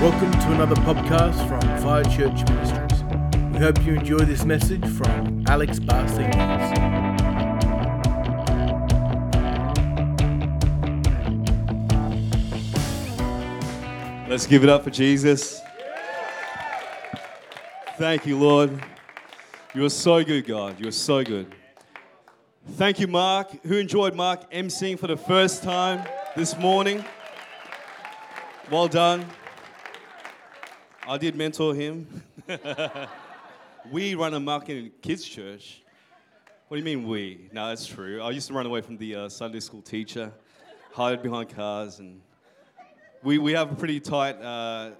Welcome 0.00 0.32
to 0.32 0.52
another 0.52 0.76
podcast 0.76 1.46
from 1.46 1.60
Fire 1.82 2.02
Church 2.04 2.48
Ministries. 2.48 3.04
We 3.52 3.58
hope 3.58 3.84
you 3.84 3.96
enjoy 3.96 4.20
this 4.20 4.46
message 4.46 4.82
from 4.96 5.44
Alex 5.46 5.78
Barthenius. 5.78 6.70
Let's 14.26 14.46
give 14.46 14.64
it 14.64 14.70
up 14.70 14.84
for 14.84 14.88
Jesus. 14.88 15.60
Thank 17.98 18.24
you, 18.24 18.38
Lord. 18.38 18.82
You 19.74 19.84
are 19.84 19.90
so 19.90 20.24
good, 20.24 20.46
God. 20.46 20.80
You 20.80 20.88
are 20.88 20.92
so 20.92 21.22
good. 21.22 21.54
Thank 22.70 23.00
you, 23.00 23.06
Mark. 23.06 23.50
Who 23.64 23.76
enjoyed 23.76 24.14
Mark 24.14 24.50
emceeing 24.50 24.98
for 24.98 25.08
the 25.08 25.18
first 25.18 25.62
time 25.62 26.08
this 26.34 26.56
morning? 26.56 27.04
Well 28.70 28.88
done. 28.88 29.26
I 31.08 31.16
did 31.16 31.34
mentor 31.34 31.74
him. 31.74 32.06
we 33.90 34.14
run 34.14 34.34
a 34.34 34.40
marketing 34.40 34.90
kids 35.00 35.24
church. 35.24 35.82
What 36.68 36.76
do 36.76 36.78
you 36.78 36.84
mean 36.84 37.08
we? 37.08 37.48
No, 37.52 37.68
that's 37.68 37.86
true. 37.86 38.20
I 38.22 38.30
used 38.30 38.48
to 38.48 38.54
run 38.54 38.66
away 38.66 38.82
from 38.82 38.96
the 38.98 39.14
uh, 39.16 39.28
Sunday 39.28 39.60
school 39.60 39.80
teacher, 39.80 40.30
hide 40.92 41.22
behind 41.22 41.48
cars, 41.48 42.00
and 42.00 42.20
we, 43.22 43.38
we 43.38 43.52
have 43.52 43.72
a 43.72 43.74
pretty 43.74 43.98
tight 43.98 44.40
uh, 44.42 44.90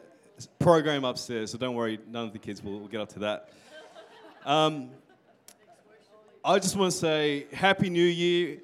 program 0.59 1.05
upstairs, 1.05 1.53
so 1.53 1.59
don't 1.59 1.75
worry, 1.75 1.99
none 2.09 2.27
of 2.27 2.33
the 2.33 2.39
kids 2.39 2.63
will, 2.63 2.81
will 2.81 2.89
get 2.89 3.01
up 3.01 3.11
to 3.11 3.19
that. 3.21 3.51
Um, 4.45 4.91
I 6.43 6.59
just 6.59 6.77
want 6.77 6.93
to 6.93 6.99
say 6.99 7.47
Happy 7.53 7.91
New 7.91 8.03
Year. 8.03 8.59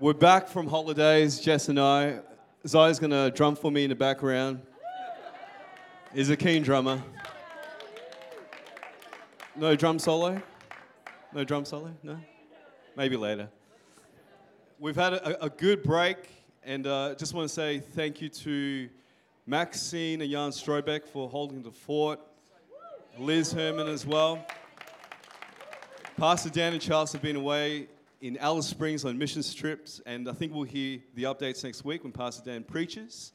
We're 0.00 0.12
back 0.12 0.48
from 0.48 0.66
holidays, 0.66 1.38
Jess 1.38 1.68
and 1.68 1.78
I. 1.78 2.18
Zai's 2.66 2.98
going 2.98 3.12
to 3.12 3.30
drum 3.30 3.54
for 3.54 3.70
me 3.70 3.84
in 3.84 3.90
the 3.90 3.96
background. 3.96 4.60
He's 6.14 6.30
a 6.30 6.36
keen 6.36 6.62
drummer. 6.62 7.02
No 9.56 9.74
drum 9.74 9.98
solo? 9.98 10.40
No 11.32 11.42
drum 11.42 11.64
solo? 11.64 11.92
No? 12.04 12.20
Maybe 12.96 13.16
later. 13.16 13.48
We've 14.78 14.94
had 14.94 15.14
a, 15.14 15.46
a 15.46 15.50
good 15.50 15.82
break, 15.82 16.18
and 16.62 16.86
uh, 16.86 17.16
just 17.16 17.34
want 17.34 17.48
to 17.48 17.52
say 17.52 17.80
thank 17.80 18.22
you 18.22 18.28
to 18.28 18.88
Maxine 19.44 20.22
and 20.22 20.30
Jan 20.30 20.50
Strobeck 20.50 21.04
for 21.04 21.28
holding 21.28 21.64
the 21.64 21.72
fort, 21.72 22.20
Liz 23.18 23.52
Herman 23.52 23.88
as 23.88 24.06
well. 24.06 24.46
Pastor 26.16 26.48
Dan 26.48 26.74
and 26.74 26.80
Charles 26.80 27.10
have 27.10 27.22
been 27.22 27.34
away 27.34 27.88
in 28.20 28.36
Alice 28.36 28.68
Springs 28.68 29.04
on 29.04 29.18
mission 29.18 29.42
trips, 29.42 30.00
and 30.06 30.28
I 30.28 30.32
think 30.32 30.54
we'll 30.54 30.62
hear 30.62 31.00
the 31.16 31.24
updates 31.24 31.64
next 31.64 31.84
week 31.84 32.04
when 32.04 32.12
Pastor 32.12 32.48
Dan 32.48 32.62
preaches. 32.62 33.32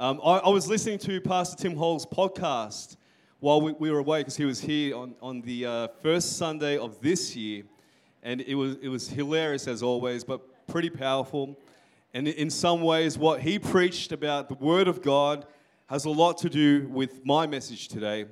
Um, 0.00 0.20
I, 0.24 0.38
I, 0.38 0.48
was 0.50 0.68
listening 0.68 0.98
to 1.00 1.20
Pastor 1.20 1.60
Tim 1.60 1.74
Hall's 1.74 2.06
podcast 2.06 2.98
while 3.40 3.60
we, 3.60 3.72
we 3.72 3.90
were 3.90 3.98
away 3.98 4.20
because 4.20 4.36
he 4.36 4.44
was 4.44 4.60
here 4.60 4.96
on, 4.96 5.16
on 5.20 5.40
the 5.40 5.66
uh, 5.66 5.88
first 6.00 6.36
Sunday 6.36 6.78
of 6.78 7.00
this 7.00 7.34
year, 7.34 7.64
and 8.22 8.40
it 8.42 8.54
was, 8.54 8.76
it 8.80 8.86
was 8.86 9.08
hilarious 9.08 9.66
as 9.66 9.82
always, 9.82 10.22
but 10.22 10.68
pretty 10.68 10.88
powerful. 10.88 11.58
And 12.14 12.28
in 12.28 12.48
some 12.48 12.82
ways, 12.82 13.18
what 13.18 13.40
he 13.40 13.58
preached 13.58 14.12
about 14.12 14.48
the 14.48 14.54
Word 14.54 14.86
of 14.86 15.02
God 15.02 15.46
has 15.88 16.04
a 16.04 16.10
lot 16.10 16.38
to 16.38 16.48
do 16.48 16.86
with 16.92 17.26
my 17.26 17.48
message 17.48 17.88
today. 17.88 18.26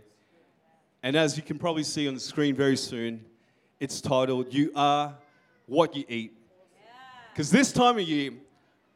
And 1.03 1.17
as 1.17 1.37
you 1.37 1.42
can 1.42 1.59
probably 1.59 1.83
see 1.83 2.06
on 2.06 2.14
the 2.14 2.20
screen 2.20 2.55
very 2.55 2.77
soon, 2.77 3.25
it's 3.81 4.00
titled, 4.00 4.55
You 4.55 4.70
Are 4.77 5.17
What 5.67 5.97
You 5.97 6.05
Eat. 6.09 6.33
Because 7.33 7.50
this 7.50 7.72
time 7.72 7.98
of 7.98 8.06
year, 8.06 8.34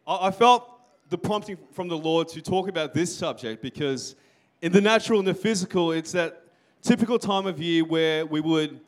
I 0.06 0.30
felt 0.30 0.79
the 1.10 1.18
prompting 1.18 1.58
from 1.72 1.88
the 1.88 1.98
Lord 1.98 2.28
to 2.28 2.40
talk 2.40 2.68
about 2.68 2.94
this 2.94 3.14
subject 3.14 3.60
because 3.62 4.14
in 4.62 4.70
the 4.70 4.80
natural 4.80 5.18
and 5.18 5.26
the 5.26 5.34
physical, 5.34 5.90
it's 5.90 6.12
that 6.12 6.44
typical 6.82 7.18
time 7.18 7.46
of 7.46 7.58
year 7.58 7.84
where 7.84 8.24
we 8.24 8.40
would 8.40 8.80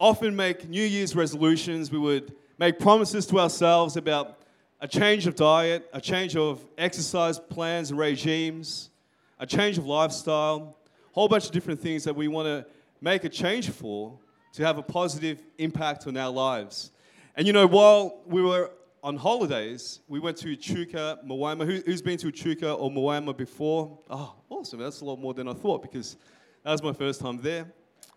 often 0.00 0.34
make 0.34 0.68
New 0.68 0.82
Year's 0.82 1.14
resolutions, 1.14 1.92
we 1.92 1.98
would 1.98 2.34
make 2.58 2.80
promises 2.80 3.24
to 3.26 3.38
ourselves 3.38 3.96
about 3.96 4.40
a 4.80 4.88
change 4.88 5.28
of 5.28 5.36
diet, 5.36 5.88
a 5.92 6.00
change 6.00 6.34
of 6.36 6.64
exercise 6.76 7.38
plans 7.38 7.90
and 7.90 7.98
regimes, 7.98 8.90
a 9.38 9.46
change 9.46 9.78
of 9.78 9.86
lifestyle, 9.86 10.76
a 11.10 11.14
whole 11.14 11.28
bunch 11.28 11.46
of 11.46 11.52
different 11.52 11.80
things 11.80 12.02
that 12.02 12.16
we 12.16 12.26
want 12.26 12.46
to 12.46 12.66
make 13.00 13.22
a 13.22 13.28
change 13.28 13.70
for 13.70 14.18
to 14.54 14.64
have 14.64 14.76
a 14.76 14.82
positive 14.82 15.38
impact 15.58 16.08
on 16.08 16.16
our 16.16 16.30
lives. 16.30 16.90
And 17.36 17.46
you 17.46 17.52
know, 17.52 17.66
while 17.66 18.22
we 18.26 18.42
were 18.42 18.70
on 19.04 19.18
holidays, 19.18 20.00
we 20.08 20.18
went 20.18 20.38
to 20.38 20.50
Echuca, 20.50 21.18
Moama. 21.26 21.66
Who, 21.66 21.90
has 21.90 22.00
been 22.00 22.16
to 22.18 22.28
Echuca 22.28 22.72
or 22.72 22.90
Moama 22.90 23.36
before? 23.36 23.98
Oh, 24.08 24.34
awesome. 24.48 24.80
That's 24.80 25.02
a 25.02 25.04
lot 25.04 25.20
more 25.20 25.34
than 25.34 25.46
I 25.46 25.52
thought 25.52 25.82
because 25.82 26.16
that 26.64 26.72
was 26.72 26.82
my 26.82 26.94
first 26.94 27.20
time 27.20 27.38
there. 27.42 27.66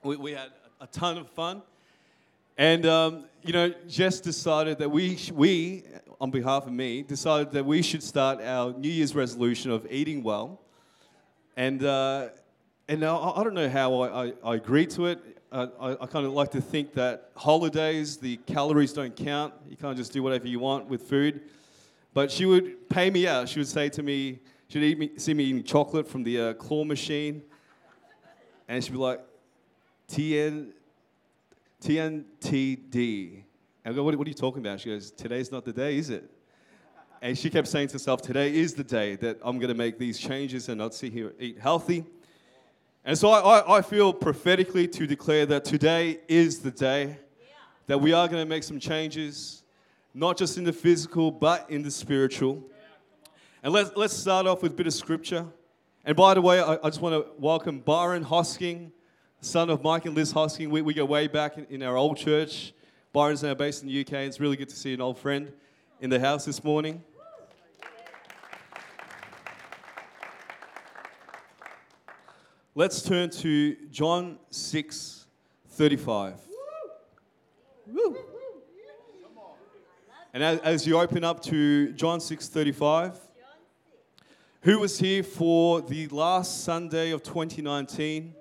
We, 0.02 0.16
we 0.16 0.32
had 0.32 0.48
a 0.80 0.88
ton 0.88 1.18
of 1.18 1.30
fun. 1.32 1.62
And, 2.58 2.86
um, 2.86 3.26
you 3.44 3.52
know, 3.52 3.74
Jess 3.90 4.22
decided 4.22 4.78
that 4.80 4.90
we, 4.90 5.20
we, 5.34 5.84
on 6.22 6.32
behalf 6.32 6.66
of 6.66 6.72
me, 6.72 7.04
decided 7.04 7.52
that 7.52 7.66
we 7.66 7.82
should 7.82 8.02
start 8.02 8.42
our 8.42 8.72
New 8.72 8.90
Year's 8.90 9.14
resolution 9.14 9.72
of 9.72 9.86
eating 9.92 10.24
well. 10.24 10.62
And, 11.58 11.84
uh, 11.84 12.30
and 12.88 13.04
I, 13.04 13.14
I, 13.14 13.44
don't 13.44 13.56
know 13.56 13.70
how 13.70 13.94
I, 14.02 14.28
I, 14.28 14.34
I 14.42 14.56
agreed 14.56 14.92
to 14.92 15.08
it. 15.08 15.37
I, 15.52 15.98
I 16.02 16.06
kind 16.08 16.26
of 16.26 16.34
like 16.34 16.52
to 16.52 16.62
think 16.62 16.94
that 16.94 17.32
holidays, 17.36 18.18
the 18.18 18.38
calories 18.38 18.92
don't 18.94 19.16
count. 19.16 19.54
You 19.70 19.78
can't 19.78 19.96
just 19.96 20.12
do 20.12 20.22
whatever 20.22 20.48
you 20.48 20.60
want 20.60 20.88
with 20.88 21.04
food. 21.04 21.42
But 22.14 22.32
she 22.32 22.46
would 22.46 22.90
pay 22.90 23.10
me 23.10 23.28
out. 23.28 23.48
She 23.48 23.60
would 23.60 23.68
say 23.68 23.90
to 23.90 24.04
me, 24.04 24.40
she'd 24.68 24.98
me, 24.98 25.12
see 25.18 25.34
me 25.34 25.46
eating 25.46 25.64
chocolate 25.64 26.08
from 26.08 26.24
the 26.24 26.42
uh, 26.42 26.54
claw 26.54 26.84
machine. 26.84 27.44
And 28.68 28.84
she'd 28.84 28.92
be 28.92 28.98
like, 28.98 29.22
TN, 30.10 30.72
TNTD. 31.82 33.44
And 33.86 33.94
I 33.94 33.96
go, 33.96 34.04
what, 34.04 34.16
what 34.16 34.28
are 34.28 34.30
you 34.30 34.34
talking 34.34 34.60
about? 34.66 34.82
She 34.82 34.90
goes, 34.90 35.12
today's 35.12 35.52
not 35.52 35.64
the 35.64 35.74
day, 35.74 35.98
is 35.98 36.10
it? 36.10 36.30
And 37.22 37.38
she 37.38 37.50
kept 37.50 37.68
saying 37.68 37.88
to 37.90 37.94
herself, 37.94 38.22
today 38.22 38.54
is 38.54 38.74
the 38.74 38.84
day 38.84 39.16
that 39.18 39.40
I'm 39.42 39.58
going 39.58 39.70
to 39.70 39.78
make 39.78 39.98
these 39.98 40.20
changes 40.20 40.70
and 40.70 40.82
I'll 40.82 40.92
see 40.92 41.10
here 41.10 41.34
eat 41.40 41.58
healthy. 41.58 42.06
And 43.08 43.18
so 43.18 43.30
I, 43.30 43.78
I, 43.78 43.82
feel 43.82 44.12
prophetically 44.12 44.86
to 44.90 45.08
declare 45.08 45.46
that 45.46 45.64
today 45.64 46.20
is 46.28 46.60
the 46.60 46.72
day 46.72 47.18
that 47.86 48.02
we 48.02 48.12
are 48.12 48.28
going 48.28 48.44
to 48.44 48.50
make 48.50 48.64
some 48.64 48.82
changes, 48.82 49.64
not 50.14 50.36
just 50.36 50.58
in 50.58 50.66
the 50.66 50.74
physical, 50.74 51.32
but 51.32 51.70
in 51.70 51.84
the 51.84 51.90
spiritual. 51.90 52.62
And 53.64 53.72
let's, 53.72 53.92
let's 53.96 54.14
start 54.14 54.46
off 54.46 54.62
with 54.62 54.74
a 54.74 54.76
bit 54.76 54.88
of 54.88 54.94
scripture. 54.94 55.46
And 56.04 56.18
by 56.18 56.34
the 56.34 56.42
way, 56.42 56.60
I, 56.60 56.74
I 56.74 56.90
just 56.90 57.00
want 57.00 57.16
to 57.16 57.32
welcome 57.40 57.80
Byron 57.80 58.26
Hosking, 58.26 58.92
son 59.40 59.70
of 59.70 59.82
Mike 59.82 60.06
and 60.06 60.14
Liz 60.14 60.34
Hosking. 60.34 60.70
We, 60.70 60.82
we 60.82 60.94
go 60.94 61.06
way 61.06 61.28
back 61.28 61.58
in, 61.58 61.66
in 61.70 61.84
our 61.84 61.96
old 61.96 62.18
church. 62.18 62.74
Byron's 63.14 63.42
now 63.42 63.54
based 63.54 63.84
in 63.84 63.88
the 63.88 64.02
UK. 64.02 64.28
It's 64.28 64.42
really 64.42 64.58
good 64.58 64.68
to 64.68 64.76
see 64.76 64.94
an 64.94 65.00
old 65.00 65.18
friend 65.18 65.54
in 66.02 66.10
the 66.10 66.20
house 66.20 66.44
this 66.44 66.62
morning. 66.62 67.02
Let's 72.78 73.02
turn 73.02 73.32
to 73.32 73.76
John 73.90 74.38
6 74.52 75.26
35. 75.70 76.36
Woo. 77.88 78.18
And 80.32 80.44
as, 80.44 80.60
as, 80.60 80.86
you 80.86 81.00
open 81.00 81.24
up 81.24 81.42
to 81.46 81.92
John 81.94 82.22
6 82.22 82.50
35, 82.50 83.20
who 84.62 84.78
was 84.78 85.00
here 85.00 85.24
for 85.24 85.82
the 85.82 86.08
last 86.10 86.64
Sunday 86.64 87.10
of 87.10 87.24
2019? 87.24 88.36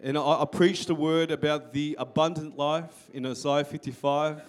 And 0.00 0.18
I, 0.18 0.20
I 0.20 0.44
preached 0.44 0.90
a 0.90 0.94
word 0.96 1.30
about 1.30 1.72
the 1.72 1.94
abundant 2.00 2.58
life 2.58 3.08
in 3.14 3.24
Isaiah 3.26 3.62
55. 3.62 4.42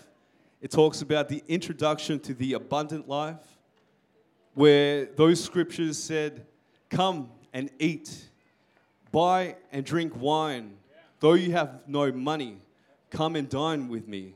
It 0.60 0.72
talks 0.72 1.04
about 1.04 1.30
the 1.30 1.44
introduction 1.48 2.20
to 2.22 2.34
the 2.34 2.54
abundant 2.54 3.08
life, 3.08 3.60
where 4.56 5.06
those 5.06 5.40
scriptures 5.40 6.00
said, 6.00 6.48
Come 6.90 7.30
and 7.54 7.70
eat 7.78 8.30
Buy 9.12 9.56
and 9.72 9.86
drink 9.86 10.14
wine. 10.16 10.78
Though 11.20 11.34
you 11.34 11.52
have 11.52 11.82
no 11.88 12.12
money, 12.12 12.58
come 13.10 13.36
and 13.36 13.48
dine 13.48 13.88
with 13.88 14.08
me. 14.08 14.36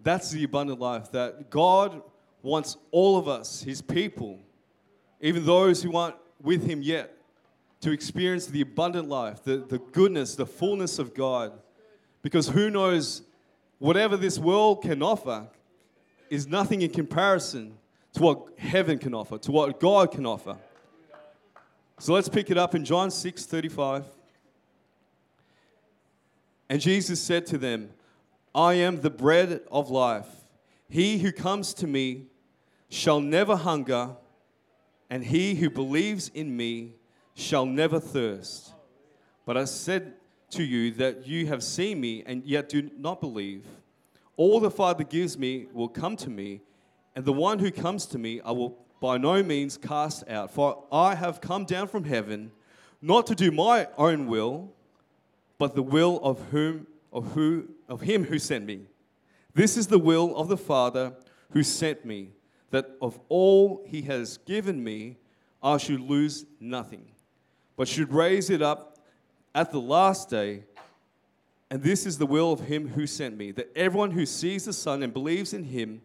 That's 0.00 0.30
the 0.30 0.44
abundant 0.44 0.80
life 0.80 1.10
that 1.12 1.50
God 1.50 2.00
wants 2.42 2.76
all 2.90 3.18
of 3.18 3.28
us, 3.28 3.62
His 3.62 3.82
people, 3.82 4.38
even 5.20 5.44
those 5.44 5.82
who 5.82 5.96
aren't 5.96 6.16
with 6.40 6.64
Him 6.64 6.82
yet, 6.82 7.14
to 7.80 7.90
experience 7.90 8.46
the 8.46 8.60
abundant 8.60 9.08
life, 9.08 9.42
the, 9.42 9.58
the 9.58 9.78
goodness, 9.78 10.34
the 10.34 10.46
fullness 10.46 10.98
of 10.98 11.14
God. 11.14 11.52
Because 12.22 12.48
who 12.48 12.70
knows, 12.70 13.22
whatever 13.78 14.16
this 14.16 14.38
world 14.38 14.82
can 14.82 15.02
offer 15.02 15.48
is 16.30 16.46
nothing 16.46 16.82
in 16.82 16.90
comparison 16.90 17.76
to 18.14 18.22
what 18.22 18.58
heaven 18.58 18.98
can 18.98 19.14
offer, 19.14 19.38
to 19.38 19.52
what 19.52 19.80
God 19.80 20.12
can 20.12 20.26
offer. 20.26 20.56
So 22.00 22.12
let's 22.14 22.28
pick 22.28 22.48
it 22.48 22.56
up 22.56 22.76
in 22.76 22.84
John 22.84 23.10
6 23.10 23.44
35. 23.44 24.04
And 26.70 26.80
Jesus 26.80 27.20
said 27.20 27.44
to 27.46 27.58
them, 27.58 27.90
I 28.54 28.74
am 28.74 29.00
the 29.00 29.10
bread 29.10 29.62
of 29.70 29.90
life. 29.90 30.28
He 30.88 31.18
who 31.18 31.32
comes 31.32 31.74
to 31.74 31.86
me 31.88 32.26
shall 32.88 33.20
never 33.20 33.56
hunger, 33.56 34.10
and 35.10 35.24
he 35.24 35.56
who 35.56 35.70
believes 35.70 36.28
in 36.28 36.56
me 36.56 36.94
shall 37.34 37.66
never 37.66 37.98
thirst. 37.98 38.72
But 39.44 39.56
I 39.56 39.64
said 39.64 40.14
to 40.50 40.62
you 40.62 40.92
that 40.92 41.26
you 41.26 41.46
have 41.46 41.64
seen 41.64 42.00
me 42.00 42.22
and 42.24 42.44
yet 42.44 42.68
do 42.68 42.90
not 42.96 43.20
believe. 43.20 43.64
All 44.36 44.60
the 44.60 44.70
Father 44.70 45.02
gives 45.02 45.36
me 45.36 45.66
will 45.72 45.88
come 45.88 46.16
to 46.18 46.30
me, 46.30 46.60
and 47.16 47.24
the 47.24 47.32
one 47.32 47.58
who 47.58 47.72
comes 47.72 48.06
to 48.06 48.18
me 48.18 48.40
I 48.44 48.52
will 48.52 48.86
by 49.00 49.18
no 49.18 49.42
means 49.42 49.76
cast 49.76 50.28
out. 50.28 50.50
For 50.50 50.84
I 50.90 51.14
have 51.14 51.40
come 51.40 51.64
down 51.64 51.88
from 51.88 52.04
heaven 52.04 52.52
not 53.00 53.26
to 53.28 53.34
do 53.34 53.50
my 53.50 53.88
own 53.96 54.26
will, 54.26 54.72
but 55.58 55.74
the 55.74 55.82
will 55.82 56.20
of 56.22 56.40
whom 56.50 56.86
of 57.12 57.32
who 57.32 57.68
of 57.88 58.02
him 58.02 58.24
who 58.24 58.38
sent 58.38 58.64
me. 58.64 58.82
This 59.54 59.76
is 59.76 59.86
the 59.86 59.98
will 59.98 60.36
of 60.36 60.48
the 60.48 60.56
Father 60.56 61.14
who 61.50 61.62
sent 61.62 62.04
me, 62.04 62.32
that 62.70 62.90
of 63.00 63.18
all 63.28 63.82
he 63.86 64.02
has 64.02 64.38
given 64.38 64.82
me, 64.84 65.16
I 65.62 65.78
should 65.78 66.00
lose 66.00 66.44
nothing, 66.60 67.06
but 67.76 67.88
should 67.88 68.12
raise 68.12 68.50
it 68.50 68.62
up 68.62 68.98
at 69.54 69.70
the 69.72 69.80
last 69.80 70.28
day. 70.28 70.64
And 71.70 71.82
this 71.82 72.06
is 72.06 72.18
the 72.18 72.26
will 72.26 72.52
of 72.52 72.60
him 72.60 72.88
who 72.88 73.06
sent 73.06 73.36
me, 73.36 73.52
that 73.52 73.70
everyone 73.76 74.10
who 74.10 74.26
sees 74.26 74.64
the 74.64 74.72
Son 74.72 75.02
and 75.02 75.12
believes 75.12 75.52
in 75.52 75.64
him 75.64 76.02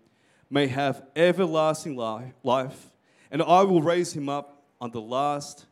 may 0.54 0.68
have 0.68 1.02
everlasting 1.16 1.96
life, 1.96 2.92
and 3.32 3.42
I 3.42 3.64
will 3.64 3.82
raise 3.82 4.14
him 4.14 4.30
up 4.30 4.62
on 4.80 4.92
the 4.92 5.02
last 5.02 5.66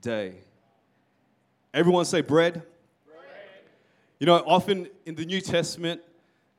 day. 0.00 0.34
Everyone 1.74 2.04
say 2.04 2.20
bread. 2.20 2.62
bread. 3.04 3.24
You 4.20 4.26
know, 4.26 4.36
often 4.46 4.88
in 5.04 5.16
the 5.16 5.26
New 5.26 5.40
Testament, 5.40 6.02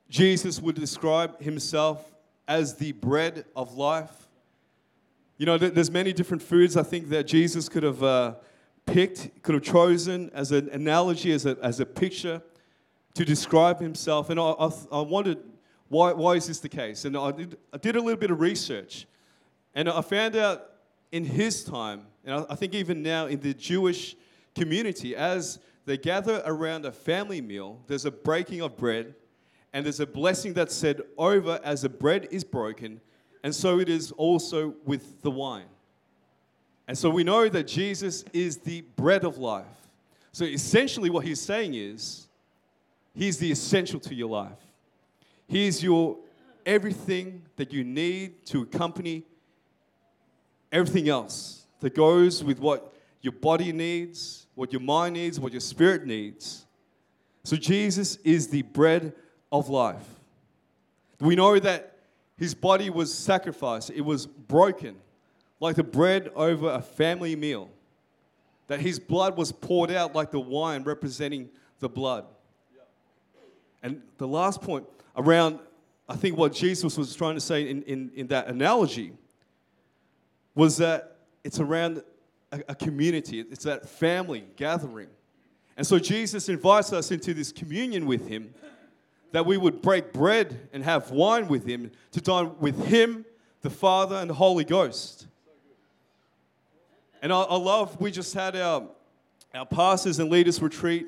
Jesus 0.09 0.61
would 0.61 0.75
describe 0.75 1.41
himself 1.41 2.03
as 2.49 2.75
the 2.75 2.91
bread 2.91 3.45
of 3.55 3.75
life. 3.75 4.27
You 5.37 5.45
know, 5.45 5.57
there's 5.57 5.89
many 5.89 6.11
different 6.11 6.43
foods 6.43 6.75
I 6.75 6.83
think 6.83 7.07
that 7.09 7.27
Jesus 7.27 7.69
could 7.69 7.83
have 7.83 8.03
uh, 8.03 8.33
picked, 8.87 9.41
could 9.41 9.55
have 9.55 9.63
chosen 9.63 10.29
as 10.33 10.51
an 10.51 10.67
analogy, 10.73 11.31
as 11.31 11.45
a, 11.45 11.57
as 11.63 11.79
a 11.79 11.85
picture 11.85 12.41
to 13.13 13.23
describe 13.23 13.79
himself. 13.79 14.29
And 14.29 14.37
I, 14.37 14.49
I, 14.49 14.69
I 14.91 14.99
wondered, 14.99 15.37
why, 15.89 16.13
why 16.13 16.33
is 16.33 16.47
this 16.47 16.59
the 16.59 16.69
case? 16.69 17.05
And 17.05 17.17
I 17.17 17.31
did, 17.31 17.57
I 17.73 17.77
did 17.77 17.95
a 17.95 18.01
little 18.01 18.19
bit 18.19 18.31
of 18.31 18.39
research. 18.39 19.07
And 19.75 19.89
I 19.89 20.01
found 20.01 20.35
out 20.35 20.71
in 21.11 21.25
his 21.25 21.63
time, 21.63 22.05
and 22.23 22.45
I 22.49 22.55
think 22.55 22.73
even 22.73 23.01
now 23.01 23.25
in 23.25 23.39
the 23.39 23.53
Jewish 23.53 24.15
community, 24.55 25.15
as 25.15 25.59
they 25.85 25.97
gather 25.97 26.41
around 26.45 26.85
a 26.85 26.91
family 26.91 27.41
meal, 27.41 27.81
there's 27.87 28.05
a 28.05 28.11
breaking 28.11 28.61
of 28.61 28.77
bread 28.77 29.15
and 29.73 29.85
there's 29.85 29.99
a 29.99 30.05
blessing 30.05 30.53
that's 30.53 30.75
said 30.75 31.01
over 31.17 31.59
as 31.63 31.83
the 31.83 31.89
bread 31.89 32.27
is 32.31 32.43
broken, 32.43 32.99
and 33.43 33.53
so 33.53 33.79
it 33.79 33.87
is 33.87 34.11
also 34.13 34.73
with 34.85 35.21
the 35.21 35.31
wine. 35.31 35.67
And 36.87 36.97
so 36.97 37.09
we 37.09 37.23
know 37.23 37.47
that 37.49 37.67
Jesus 37.67 38.23
is 38.33 38.57
the 38.57 38.81
bread 38.95 39.23
of 39.23 39.37
life. 39.37 39.65
So 40.31 40.43
essentially, 40.43 41.09
what 41.09 41.23
he's 41.23 41.39
saying 41.39 41.75
is, 41.75 42.27
he's 43.13 43.37
the 43.37 43.51
essential 43.51 43.99
to 44.01 44.15
your 44.15 44.29
life. 44.29 44.57
He's 45.49 45.81
your 45.81 46.19
everything 46.63 47.41
that 47.55 47.73
you 47.73 47.83
need 47.83 48.45
to 48.45 48.61
accompany 48.61 49.23
everything 50.71 51.09
else 51.09 51.65
that 51.79 51.95
goes 51.95 52.43
with 52.43 52.59
what 52.59 52.93
your 53.21 53.33
body 53.33 53.73
needs, 53.73 54.45
what 54.53 54.71
your 54.71 54.81
mind 54.81 55.15
needs, 55.15 55.39
what 55.39 55.51
your 55.51 55.59
spirit 55.59 56.05
needs. 56.05 56.67
So 57.43 57.55
Jesus 57.55 58.17
is 58.17 58.49
the 58.49 58.61
bread 58.61 59.13
of 59.51 59.69
life. 59.69 60.05
We 61.19 61.35
know 61.35 61.57
that 61.57 61.97
his 62.37 62.53
body 62.53 62.91
was 62.91 63.11
sacrificed, 63.11 63.89
it 63.89 64.01
was 64.01 64.27
broken, 64.27 64.97
like 65.59 65.75
the 65.75 65.83
bread 65.83 66.29
over 66.35 66.69
a 66.69 66.81
family 66.81 67.35
meal. 67.35 67.71
That 68.67 68.81
his 68.81 68.99
blood 68.99 69.35
was 69.35 69.51
poured 69.51 69.89
out 69.89 70.13
like 70.13 70.29
the 70.29 70.39
wine 70.39 70.83
representing 70.83 71.49
the 71.79 71.89
blood. 71.89 72.25
And 73.81 74.03
the 74.19 74.27
last 74.27 74.61
point 74.61 74.85
around, 75.15 75.59
I 76.07 76.15
think 76.15 76.37
what 76.37 76.53
Jesus 76.53 76.97
was 76.97 77.15
trying 77.15 77.35
to 77.35 77.41
say 77.41 77.69
in, 77.69 77.83
in, 77.83 78.11
in 78.15 78.27
that 78.27 78.47
analogy 78.47 79.13
was 80.55 80.77
that 80.77 81.17
it's 81.43 81.59
around 81.59 82.03
a, 82.51 82.61
a 82.69 82.75
community, 82.75 83.39
it's 83.39 83.63
that 83.63 83.87
family 83.87 84.45
gathering. 84.55 85.09
And 85.77 85.87
so 85.87 85.97
Jesus 85.97 86.49
invites 86.49 86.91
us 86.91 87.11
into 87.11 87.33
this 87.33 87.51
communion 87.51 88.05
with 88.05 88.27
him 88.27 88.53
that 89.31 89.45
we 89.45 89.57
would 89.57 89.81
break 89.81 90.11
bread 90.11 90.67
and 90.73 90.83
have 90.83 91.11
wine 91.11 91.47
with 91.47 91.65
him 91.65 91.91
to 92.11 92.21
dine 92.21 92.51
with 92.59 92.85
him, 92.85 93.25
the 93.61 93.69
Father, 93.69 94.15
and 94.15 94.29
the 94.29 94.33
Holy 94.33 94.63
Ghost. 94.63 95.27
And 97.21 97.31
I, 97.31 97.41
I 97.41 97.57
love, 97.57 97.99
we 98.01 98.11
just 98.11 98.33
had 98.33 98.55
our, 98.55 98.87
our 99.53 99.65
pastors 99.65 100.19
and 100.19 100.29
leaders 100.29 100.61
retreat 100.61 101.07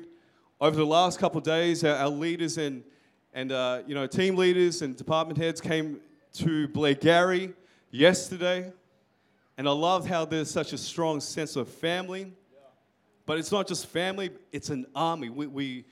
over 0.60 0.76
the 0.76 0.86
last 0.86 1.18
couple 1.18 1.38
of 1.38 1.44
days. 1.44 1.82
Our, 1.84 1.96
our 1.96 2.08
leaders 2.08 2.58
and, 2.58 2.84
and 3.32 3.52
uh, 3.52 3.82
you 3.86 3.94
know, 3.94 4.06
team 4.06 4.36
leaders 4.36 4.82
and 4.82 4.96
department 4.96 5.38
heads 5.38 5.60
came 5.60 6.00
to 6.34 6.68
Blairgowrie 6.68 7.54
yesterday. 7.90 8.72
And 9.58 9.68
I 9.68 9.72
love 9.72 10.06
how 10.06 10.24
there's 10.24 10.50
such 10.50 10.72
a 10.72 10.78
strong 10.78 11.20
sense 11.20 11.56
of 11.56 11.68
family. 11.68 12.32
But 13.26 13.38
it's 13.38 13.52
not 13.52 13.68
just 13.68 13.86
family, 13.86 14.30
it's 14.50 14.70
an 14.70 14.86
army. 14.94 15.28
We, 15.28 15.46
we, 15.46 15.84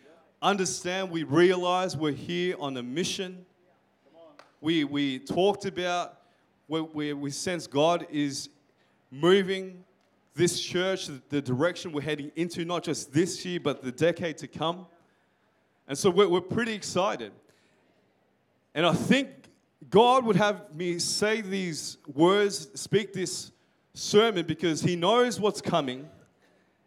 understand, 0.43 1.11
we 1.11 1.23
realize 1.23 1.97
we're 1.97 2.13
here 2.13 2.57
on 2.59 2.77
a 2.77 2.83
mission. 2.83 3.45
We, 4.61 4.85
we 4.85 5.19
talked 5.19 5.65
about 5.67 6.19
where, 6.67 6.83
where 6.83 7.17
we 7.17 7.31
sense 7.31 7.67
God 7.67 8.07
is 8.11 8.49
moving 9.11 9.85
this 10.35 10.61
church, 10.61 11.09
the 11.29 11.43
direction 11.43 11.93
we're 11.93 12.03
heading 12.03 12.31
into, 12.37 12.65
not 12.65 12.85
just 12.85 13.13
this 13.13 13.45
year, 13.45 13.61
but 13.61 13.83
the 13.83 13.93
decade 13.93 14.39
to 14.39 14.49
come. 14.49 14.87
And 15.91 15.99
so 15.99 16.09
we're, 16.09 16.29
we're 16.29 16.41
pretty 16.41 16.73
excited. 16.73 17.33
And 18.77 18.87
I 18.87 18.93
think 18.93 19.29
God 19.91 20.25
would 20.25 20.37
have 20.37 20.73
me 20.73 21.01
say 21.01 21.41
these 21.41 21.97
words, 22.15 22.69
speak 22.81 23.13
this 23.13 23.51
sermon, 23.93 24.47
because 24.47 24.83
He 24.83 24.95
knows 24.95 25.41
what's 25.41 25.61
coming. 25.61 26.09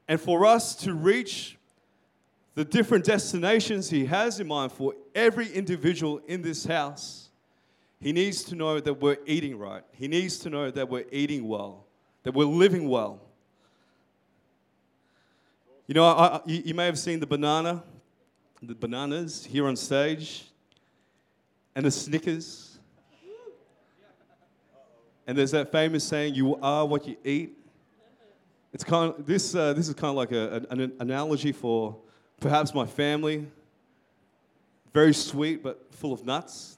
And 0.08 0.22
for 0.22 0.46
us 0.46 0.74
to 0.78 0.94
reach 0.94 1.58
the 2.56 2.64
different 2.64 3.04
destinations 3.04 3.90
He 3.90 4.06
has 4.06 4.40
in 4.40 4.48
mind 4.48 4.72
for 4.72 4.94
every 5.14 5.52
individual 5.52 6.22
in 6.26 6.42
this 6.42 6.64
house, 6.64 7.28
He 8.00 8.14
needs 8.14 8.46
to 8.46 8.56
know 8.56 8.80
that 8.80 9.02
we're 9.02 9.18
eating 9.26 9.60
right. 9.60 9.84
He 9.92 10.08
needs 10.08 10.40
to 10.40 10.50
know 10.50 10.72
that 10.72 10.88
we're 10.88 11.08
eating 11.12 11.46
well, 11.46 11.84
that 12.24 12.34
we're 12.34 12.46
living 12.46 12.88
well. 12.88 13.20
You 15.88 15.96
know, 15.96 16.06
I, 16.06 16.40
you 16.46 16.74
may 16.74 16.86
have 16.86 16.98
seen 16.98 17.20
the 17.20 17.28
banana, 17.28 17.84
the 18.64 18.76
bananas 18.76 19.46
here 19.46 19.68
on 19.68 19.76
stage, 19.76 20.46
and 21.76 21.86
the 21.86 21.92
Snickers. 21.92 22.78
And 25.26 25.38
there's 25.38 25.52
that 25.52 25.72
famous 25.72 26.04
saying, 26.04 26.36
"You 26.36 26.56
are 26.62 26.86
what 26.86 27.08
you 27.08 27.16
eat." 27.24 27.58
It's 28.74 28.84
kind 28.84 29.14
of, 29.14 29.26
this. 29.26 29.54
Uh, 29.56 29.74
this 29.74 29.88
is 29.88 29.94
kind 29.94 30.10
of 30.10 30.16
like 30.16 30.32
a, 30.32 30.66
an 30.70 30.94
analogy 31.00 31.52
for 31.52 31.98
Perhaps 32.44 32.74
my 32.74 32.86
family, 32.86 33.48
very 34.94 35.14
sweet 35.14 35.64
but 35.64 35.88
full 35.92 36.12
of 36.12 36.26
nuts. 36.26 36.78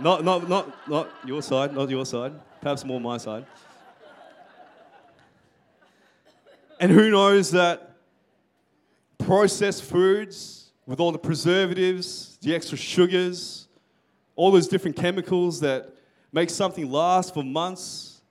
Not, 0.00 0.24
not, 0.24 0.48
not, 0.48 0.88
not 0.88 1.08
your 1.24 1.42
side, 1.42 1.72
not 1.72 1.88
your 1.88 2.04
side. 2.04 2.32
Perhaps 2.60 2.84
more 2.84 3.00
my 3.00 3.16
side. 3.16 3.46
And 6.80 6.90
who 6.90 7.08
knows 7.08 7.52
that 7.52 7.94
processed 9.18 9.84
foods 9.84 10.69
with 10.90 10.98
all 10.98 11.12
the 11.12 11.18
preservatives, 11.18 12.36
the 12.42 12.52
extra 12.52 12.76
sugars, 12.76 13.68
all 14.34 14.50
those 14.50 14.66
different 14.66 14.96
chemicals 14.96 15.60
that 15.60 15.88
make 16.32 16.50
something 16.50 16.90
last 16.90 17.32
for 17.32 17.44
months 17.44 18.22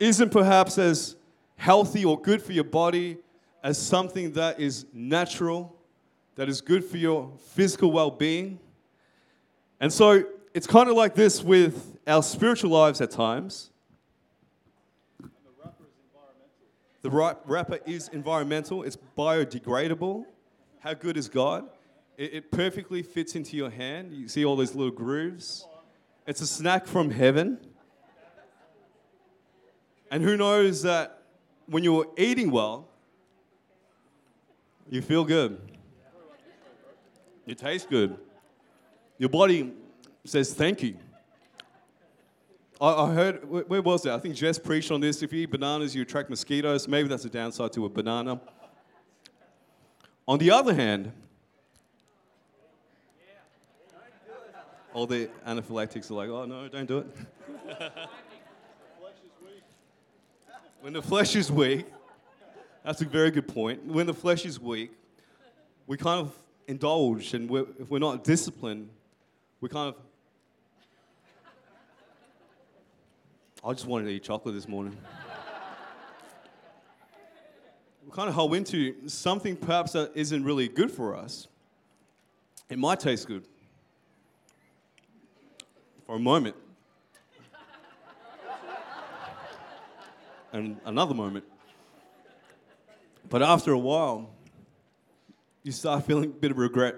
isn't 0.00 0.30
perhaps 0.30 0.78
as 0.78 1.14
healthy 1.56 2.02
or 2.02 2.18
good 2.18 2.40
for 2.40 2.52
your 2.52 2.64
body 2.64 3.18
as 3.62 3.76
something 3.76 4.32
that 4.32 4.58
is 4.58 4.86
natural, 4.94 5.76
that 6.36 6.48
is 6.48 6.62
good 6.62 6.82
for 6.82 6.96
your 6.96 7.30
physical 7.48 7.92
well 7.92 8.10
being. 8.10 8.58
And 9.78 9.92
so 9.92 10.24
it's 10.54 10.66
kind 10.66 10.88
of 10.88 10.96
like 10.96 11.14
this 11.14 11.42
with 11.44 11.98
our 12.06 12.22
spiritual 12.22 12.70
lives 12.70 13.02
at 13.02 13.10
times. 13.10 13.70
The 17.02 17.10
wrapper 17.10 17.78
is 17.84 18.08
environmental, 18.08 18.84
it's 18.84 18.96
biodegradable. 19.18 20.24
How 20.78 20.94
good 20.94 21.18
is 21.18 21.28
God? 21.28 21.68
It, 22.16 22.34
it 22.34 22.50
perfectly 22.50 23.02
fits 23.02 23.34
into 23.34 23.56
your 23.56 23.70
hand. 23.70 24.12
You 24.12 24.28
see 24.28 24.44
all 24.44 24.56
those 24.56 24.74
little 24.74 24.92
grooves. 24.92 25.66
It's 26.26 26.40
a 26.40 26.46
snack 26.46 26.86
from 26.86 27.10
heaven. 27.10 27.58
And 30.10 30.22
who 30.22 30.36
knows 30.36 30.82
that 30.82 31.22
when 31.66 31.82
you're 31.82 32.06
eating 32.16 32.50
well, 32.50 32.88
you 34.88 35.02
feel 35.02 35.24
good. 35.24 35.58
You 37.46 37.54
taste 37.54 37.90
good. 37.90 38.16
Your 39.18 39.28
body 39.28 39.72
says 40.24 40.54
thank 40.54 40.82
you. 40.82 40.96
I, 42.80 42.92
I 42.92 43.12
heard, 43.12 43.48
where, 43.48 43.64
where 43.64 43.82
was 43.82 44.02
that? 44.02 44.14
I 44.14 44.18
think 44.18 44.34
Jess 44.34 44.58
preached 44.58 44.90
on 44.90 45.00
this. 45.00 45.22
If 45.22 45.32
you 45.32 45.42
eat 45.42 45.50
bananas, 45.50 45.94
you 45.94 46.02
attract 46.02 46.30
mosquitoes. 46.30 46.86
Maybe 46.88 47.08
that's 47.08 47.24
a 47.24 47.30
downside 47.30 47.72
to 47.72 47.84
a 47.86 47.88
banana. 47.88 48.40
On 50.26 50.38
the 50.38 50.50
other 50.50 50.74
hand, 50.74 51.12
all 54.94 55.06
the 55.06 55.28
anaphylactics 55.46 56.10
are 56.10 56.14
like, 56.14 56.30
oh 56.30 56.46
no, 56.46 56.68
don't 56.68 56.86
do 56.86 56.98
it. 56.98 57.06
when 60.80 60.92
the 60.92 61.02
flesh 61.02 61.34
is 61.34 61.50
weak, 61.50 61.84
that's 62.84 63.02
a 63.02 63.04
very 63.04 63.32
good 63.32 63.48
point. 63.48 63.84
When 63.84 64.06
the 64.06 64.14
flesh 64.14 64.46
is 64.46 64.60
weak, 64.60 64.92
we 65.88 65.96
kind 65.96 66.20
of 66.20 66.32
indulge, 66.68 67.34
and 67.34 67.50
we're, 67.50 67.66
if 67.78 67.90
we're 67.90 67.98
not 67.98 68.22
disciplined, 68.22 68.88
we 69.60 69.68
kind 69.68 69.88
of. 69.94 69.96
I 73.66 73.72
just 73.72 73.86
wanted 73.86 74.04
to 74.04 74.10
eat 74.10 74.22
chocolate 74.22 74.54
this 74.54 74.68
morning. 74.68 74.96
we 78.06 78.12
kind 78.12 78.28
of 78.28 78.34
hold 78.34 78.54
into 78.54 79.08
something 79.08 79.56
perhaps 79.56 79.92
that 79.92 80.12
isn't 80.14 80.44
really 80.44 80.68
good 80.68 80.90
for 80.90 81.16
us. 81.16 81.48
It 82.68 82.78
might 82.78 83.00
taste 83.00 83.26
good 83.26 83.44
for 86.06 86.16
a 86.16 86.18
moment, 86.18 86.54
and 90.52 90.78
another 90.84 91.14
moment. 91.14 91.44
But 93.30 93.42
after 93.42 93.72
a 93.72 93.78
while, 93.78 94.30
you 95.62 95.72
start 95.72 96.04
feeling 96.04 96.24
a 96.24 96.28
bit 96.28 96.50
of 96.50 96.58
regret. 96.58 96.96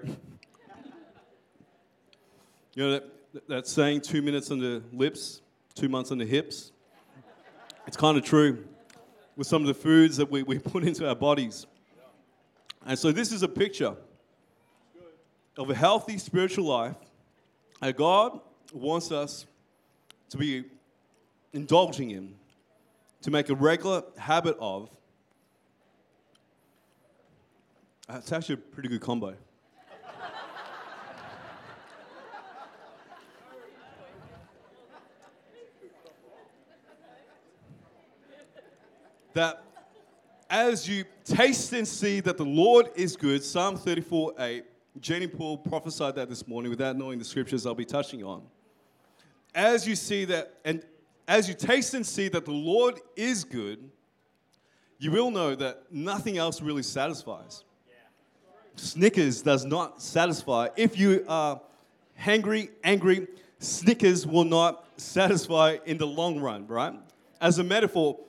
You 2.75 2.83
know 2.83 2.91
that, 2.91 3.47
that 3.47 3.67
saying, 3.67 4.01
two 4.01 4.21
minutes 4.21 4.51
on 4.51 4.59
the 4.59 4.83
lips, 4.91 5.41
two 5.73 5.89
months 5.89 6.11
on 6.11 6.17
the 6.17 6.25
hips? 6.25 6.71
It's 7.87 7.97
kind 7.97 8.17
of 8.17 8.25
true 8.25 8.65
with 9.37 9.47
some 9.47 9.61
of 9.61 9.67
the 9.67 9.73
foods 9.73 10.17
that 10.17 10.29
we, 10.29 10.43
we 10.43 10.59
put 10.59 10.83
into 10.83 11.07
our 11.07 11.15
bodies. 11.15 11.65
And 12.85 12.99
so, 12.99 13.11
this 13.11 13.31
is 13.31 13.41
a 13.41 13.47
picture 13.47 13.95
of 15.57 15.69
a 15.69 15.75
healthy 15.75 16.17
spiritual 16.17 16.65
life 16.65 16.95
that 17.79 17.95
God 17.95 18.41
wants 18.73 19.11
us 19.11 19.45
to 20.29 20.37
be 20.37 20.65
indulging 21.53 22.11
in, 22.11 22.35
to 23.21 23.31
make 23.31 23.49
a 23.49 23.55
regular 23.55 24.03
habit 24.17 24.57
of, 24.59 24.89
it's 28.09 28.31
actually 28.31 28.55
a 28.55 28.57
pretty 28.57 28.89
good 28.89 29.01
combo. 29.01 29.35
that 39.33 39.63
as 40.49 40.89
you 40.89 41.05
taste 41.23 41.71
and 41.73 41.87
see 41.87 42.19
that 42.21 42.37
the 42.37 42.45
Lord 42.45 42.89
is 42.95 43.15
good, 43.15 43.43
Psalm 43.43 43.77
34 43.77 44.33
8, 44.39 44.65
Jenny 44.99 45.27
Paul 45.27 45.57
prophesied 45.57 46.15
that 46.15 46.27
this 46.27 46.47
morning 46.47 46.71
without 46.71 46.95
knowing 46.95 47.19
the 47.19 47.25
scriptures 47.25 47.65
I'll 47.65 47.75
be 47.75 47.85
touching 47.85 48.23
on. 48.23 48.41
As 49.57 49.87
you 49.87 49.95
see 49.95 50.23
that, 50.25 50.53
and 50.63 50.83
as 51.27 51.49
you 51.49 51.55
taste 51.55 51.95
and 51.95 52.05
see 52.05 52.27
that 52.27 52.45
the 52.45 52.51
Lord 52.51 52.99
is 53.15 53.43
good, 53.43 53.89
you 54.99 55.09
will 55.09 55.31
know 55.31 55.55
that 55.55 55.91
nothing 55.91 56.37
else 56.37 56.61
really 56.61 56.83
satisfies. 56.83 57.63
Snickers 58.75 59.41
does 59.41 59.65
not 59.65 59.99
satisfy. 59.99 60.67
If 60.77 60.99
you 60.99 61.25
are 61.27 61.59
hangry, 62.21 62.69
angry, 62.83 63.27
Snickers 63.57 64.27
will 64.27 64.43
not 64.43 64.85
satisfy 64.95 65.77
in 65.87 65.97
the 65.97 66.05
long 66.05 66.39
run, 66.39 66.67
right? 66.67 66.93
As 67.41 67.57
a 67.57 67.63
metaphor, 67.63 68.19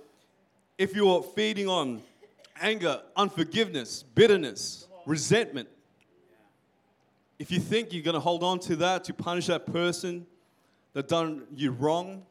if 0.78 0.96
you're 0.96 1.22
feeding 1.22 1.68
on 1.68 2.00
anger, 2.58 3.02
unforgiveness, 3.14 4.02
bitterness, 4.14 4.88
resentment, 5.04 5.68
if 7.38 7.50
you 7.50 7.60
think 7.60 7.92
you're 7.92 8.02
going 8.02 8.14
to 8.14 8.20
hold 8.20 8.42
on 8.42 8.58
to 8.60 8.76
that 8.76 9.04
to 9.04 9.12
punish 9.12 9.48
that 9.48 9.66
person 9.66 10.26
that 10.98 11.06
done 11.06 11.44
you 11.54 11.70
wrong, 11.70 12.26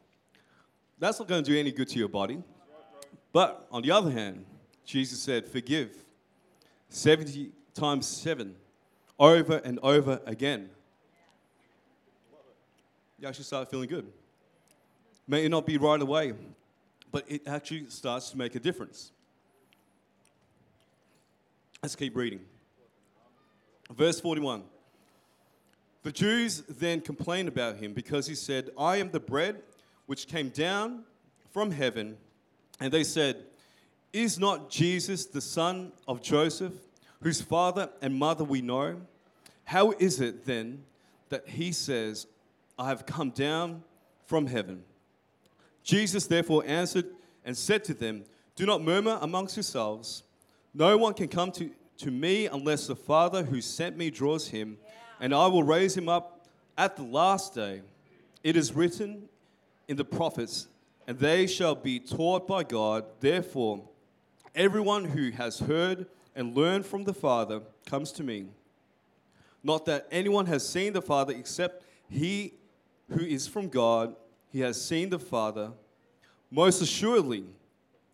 that's 1.00 1.19
not 1.19 1.29
going 1.29 1.41
to 1.41 1.50
do 1.50 1.57
any 1.57 1.71
good 1.71 1.88
to 1.88 1.97
your 1.97 2.09
body. 2.09 2.43
But 3.31 3.65
on 3.71 3.81
the 3.81 3.91
other 3.91 4.12
hand, 4.12 4.43
Jesus 4.83 5.21
said, 5.21 5.47
forgive 5.47 6.03
70 6.89 7.51
times 7.74 8.05
seven, 8.05 8.55
over 9.17 9.62
and 9.63 9.79
over 9.81 10.19
again. 10.25 10.69
You 13.17 13.29
actually 13.29 13.45
start 13.45 13.71
feeling 13.71 13.88
good. 13.88 14.12
May 15.29 15.45
it 15.45 15.50
not 15.50 15.65
be 15.65 15.77
right 15.77 16.01
away, 16.01 16.33
but 17.09 17.24
it 17.29 17.47
actually 17.47 17.88
starts 17.88 18.31
to 18.31 18.38
make 18.38 18.53
a 18.55 18.59
difference. 18.59 19.13
Let's 21.81 21.95
keep 21.95 22.17
reading. 22.17 22.41
Verse 23.95 24.19
41. 24.19 24.63
The 26.03 26.11
Jews 26.11 26.63
then 26.69 27.01
complained 27.01 27.47
about 27.47 27.77
him 27.77 27.93
because 27.93 28.27
he 28.27 28.35
said, 28.35 28.69
I 28.77 28.97
am 28.97 29.11
the 29.11 29.19
bread 29.19 29.61
which 30.05 30.27
came 30.27 30.49
down 30.49 31.03
from 31.51 31.71
heaven. 31.71 32.17
And 32.79 32.91
they 32.91 33.03
said, 33.03 33.43
Is 34.13 34.39
not 34.39 34.69
Jesus 34.69 35.25
the 35.25 35.41
son 35.41 35.91
of 36.07 36.21
Joseph, 36.21 36.73
whose 37.21 37.41
father 37.41 37.89
and 38.01 38.15
mother 38.15 38.43
we 38.43 38.61
know? 38.61 39.01
How 39.65 39.91
is 39.91 40.21
it 40.21 40.45
then 40.45 40.83
that 41.29 41.47
he 41.49 41.71
says, 41.71 42.27
I 42.79 42.89
have 42.89 43.05
come 43.05 43.31
down 43.31 43.83
from 44.25 44.47
heaven? 44.47 44.83
Jesus 45.83 46.27
therefore 46.27 46.63
answered 46.65 47.05
and 47.43 47.57
said 47.57 47.83
to 47.85 47.93
them, 47.93 48.23
Do 48.55 48.65
not 48.65 48.81
murmur 48.81 49.17
amongst 49.21 49.55
yourselves. 49.55 50.23
No 50.73 50.97
one 50.97 51.13
can 51.13 51.27
come 51.27 51.51
to, 51.53 51.71
to 51.97 52.11
me 52.11 52.45
unless 52.45 52.87
the 52.87 52.95
Father 52.95 53.43
who 53.43 53.61
sent 53.61 53.97
me 53.97 54.09
draws 54.09 54.49
him, 54.49 54.77
and 55.19 55.33
I 55.33 55.47
will 55.47 55.63
raise 55.63 55.95
him 55.95 56.09
up 56.09 56.47
at 56.77 56.95
the 56.95 57.03
last 57.03 57.53
day. 57.53 57.81
It 58.43 58.55
is 58.55 58.74
written 58.74 59.29
in 59.88 59.97
the 59.97 60.05
prophets, 60.05 60.67
and 61.07 61.17
they 61.17 61.47
shall 61.47 61.75
be 61.75 62.00
taught 62.00 62.47
by 62.47 62.63
God. 62.63 63.05
Therefore, 63.19 63.88
everyone 64.55 65.05
who 65.05 65.31
has 65.31 65.59
heard 65.59 66.07
and 66.36 66.55
learned 66.55 66.86
from 66.86 67.03
the 67.03 67.13
Father 67.13 67.62
comes 67.86 68.12
to 68.13 68.24
me. 68.24 68.47
Not 69.63 69.86
that 69.86 70.07
anyone 70.12 70.45
has 70.45 70.67
seen 70.67 70.93
the 70.93 71.01
Father 71.01 71.33
except 71.33 71.83
he 72.09 72.53
who 73.09 73.21
is 73.21 73.47
from 73.47 73.69
God, 73.69 74.15
he 74.51 74.59
has 74.59 74.81
seen 74.83 75.09
the 75.09 75.19
Father. 75.19 75.71
Most 76.51 76.81
assuredly, 76.81 77.45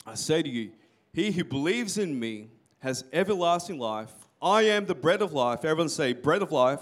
I 0.06 0.16
say 0.16 0.42
to 0.42 0.50
you, 0.50 0.72
he 1.14 1.32
who 1.32 1.44
believes 1.44 1.98
in 1.98 2.20
me 2.20 2.48
has 2.80 3.04
everlasting 3.14 3.80
life. 3.80 4.12
I 4.42 4.64
am 4.64 4.86
the 4.86 4.96
bread 4.96 5.22
of 5.22 5.32
life. 5.32 5.64
Everyone 5.64 5.90
say, 5.90 6.14
bread 6.14 6.42
of 6.42 6.52
life. 6.52 6.82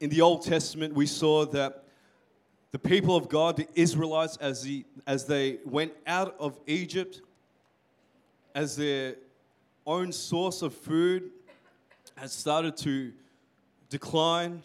in 0.00 0.10
the 0.10 0.20
Old 0.20 0.44
Testament, 0.44 0.94
we 0.94 1.06
saw 1.06 1.46
that 1.46 1.84
the 2.72 2.78
people 2.78 3.16
of 3.16 3.28
God, 3.28 3.56
the 3.56 3.68
Israelites, 3.74 4.36
as, 4.38 4.62
the, 4.62 4.84
as 5.06 5.26
they 5.26 5.58
went 5.64 5.92
out 6.06 6.34
of 6.38 6.58
Egypt, 6.66 7.22
as 8.54 8.76
their 8.76 9.16
own 9.86 10.12
source 10.12 10.62
of 10.62 10.74
food 10.74 11.30
had 12.16 12.30
started 12.30 12.76
to 12.78 13.12
decline 13.88 14.62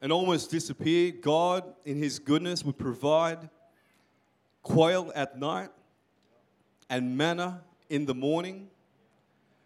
and 0.00 0.12
almost 0.12 0.50
disappear, 0.50 1.12
God, 1.12 1.64
in 1.84 1.96
His 1.96 2.18
goodness, 2.18 2.64
would 2.64 2.78
provide 2.78 3.48
quail 4.62 5.12
at 5.14 5.38
night, 5.38 5.70
and 6.88 7.16
manna 7.16 7.62
in 7.88 8.06
the 8.06 8.14
morning. 8.14 8.68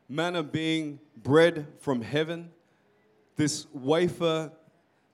Manna 0.08 0.42
being 0.42 1.00
bread 1.16 1.66
from 1.80 2.00
heaven, 2.00 2.50
this 3.36 3.66
wafer, 3.72 4.50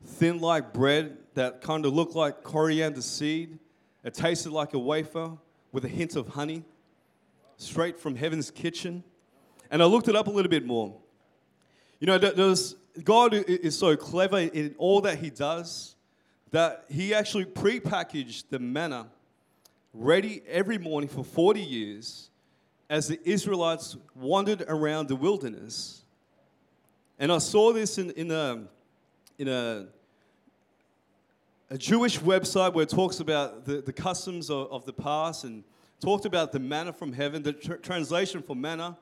thin 0.04 0.38
like 0.38 0.72
bread 0.72 1.18
that 1.34 1.60
kind 1.60 1.84
of 1.84 1.92
looked 1.92 2.14
like 2.14 2.42
coriander 2.42 3.02
seed. 3.02 3.58
It 4.04 4.14
tasted 4.14 4.52
like 4.52 4.74
a 4.74 4.78
wafer 4.78 5.32
with 5.70 5.84
a 5.84 5.88
hint 5.88 6.16
of 6.16 6.28
honey, 6.28 6.64
straight 7.56 7.98
from 7.98 8.16
heaven's 8.16 8.50
kitchen. 8.50 9.04
And 9.70 9.82
I 9.82 9.86
looked 9.86 10.08
it 10.08 10.16
up 10.16 10.26
a 10.26 10.30
little 10.30 10.50
bit 10.50 10.66
more. 10.66 10.96
You 12.00 12.06
know, 12.06 12.18
there's, 12.18 12.76
God 13.04 13.32
is 13.34 13.78
so 13.78 13.96
clever 13.96 14.38
in 14.38 14.74
all 14.78 15.00
that 15.02 15.18
He 15.18 15.30
does 15.30 15.96
that 16.52 16.84
he 16.88 17.12
actually 17.14 17.46
pre-packaged 17.46 18.50
the 18.50 18.58
manna 18.58 19.08
ready 19.92 20.42
every 20.46 20.78
morning 20.78 21.08
for 21.08 21.24
40 21.24 21.60
years 21.60 22.30
as 22.88 23.08
the 23.08 23.18
Israelites 23.28 23.96
wandered 24.14 24.62
around 24.68 25.08
the 25.08 25.16
wilderness. 25.16 26.01
And 27.22 27.30
I 27.30 27.38
saw 27.38 27.72
this 27.72 27.98
in, 27.98 28.10
in, 28.10 28.32
a, 28.32 28.64
in 29.38 29.46
a, 29.46 29.86
a 31.70 31.78
Jewish 31.78 32.18
website 32.18 32.74
where 32.74 32.82
it 32.82 32.88
talks 32.88 33.20
about 33.20 33.64
the, 33.64 33.80
the 33.80 33.92
customs 33.92 34.50
of, 34.50 34.72
of 34.72 34.86
the 34.86 34.92
past 34.92 35.44
and 35.44 35.62
talked 36.00 36.24
about 36.24 36.50
the 36.50 36.58
manna 36.58 36.92
from 36.92 37.12
heaven. 37.12 37.44
The 37.44 37.52
tr- 37.52 37.74
translation 37.74 38.42
for 38.42 38.56
manna 38.56 38.98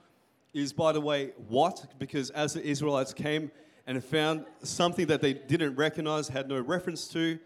is, 0.53 0.71
by 0.71 0.93
the 0.93 1.01
way, 1.01 1.31
what? 1.49 1.95
Because 1.99 2.29
as 2.29 2.53
the 2.53 2.63
Israelites 2.63 3.15
came 3.15 3.51
and 3.87 4.05
found 4.05 4.45
something 4.63 5.07
that 5.07 5.23
they 5.23 5.33
didn't 5.33 5.77
recognize, 5.77 6.29
had 6.29 6.47
no 6.47 6.61
reference 6.61 7.09
to, 7.09 7.39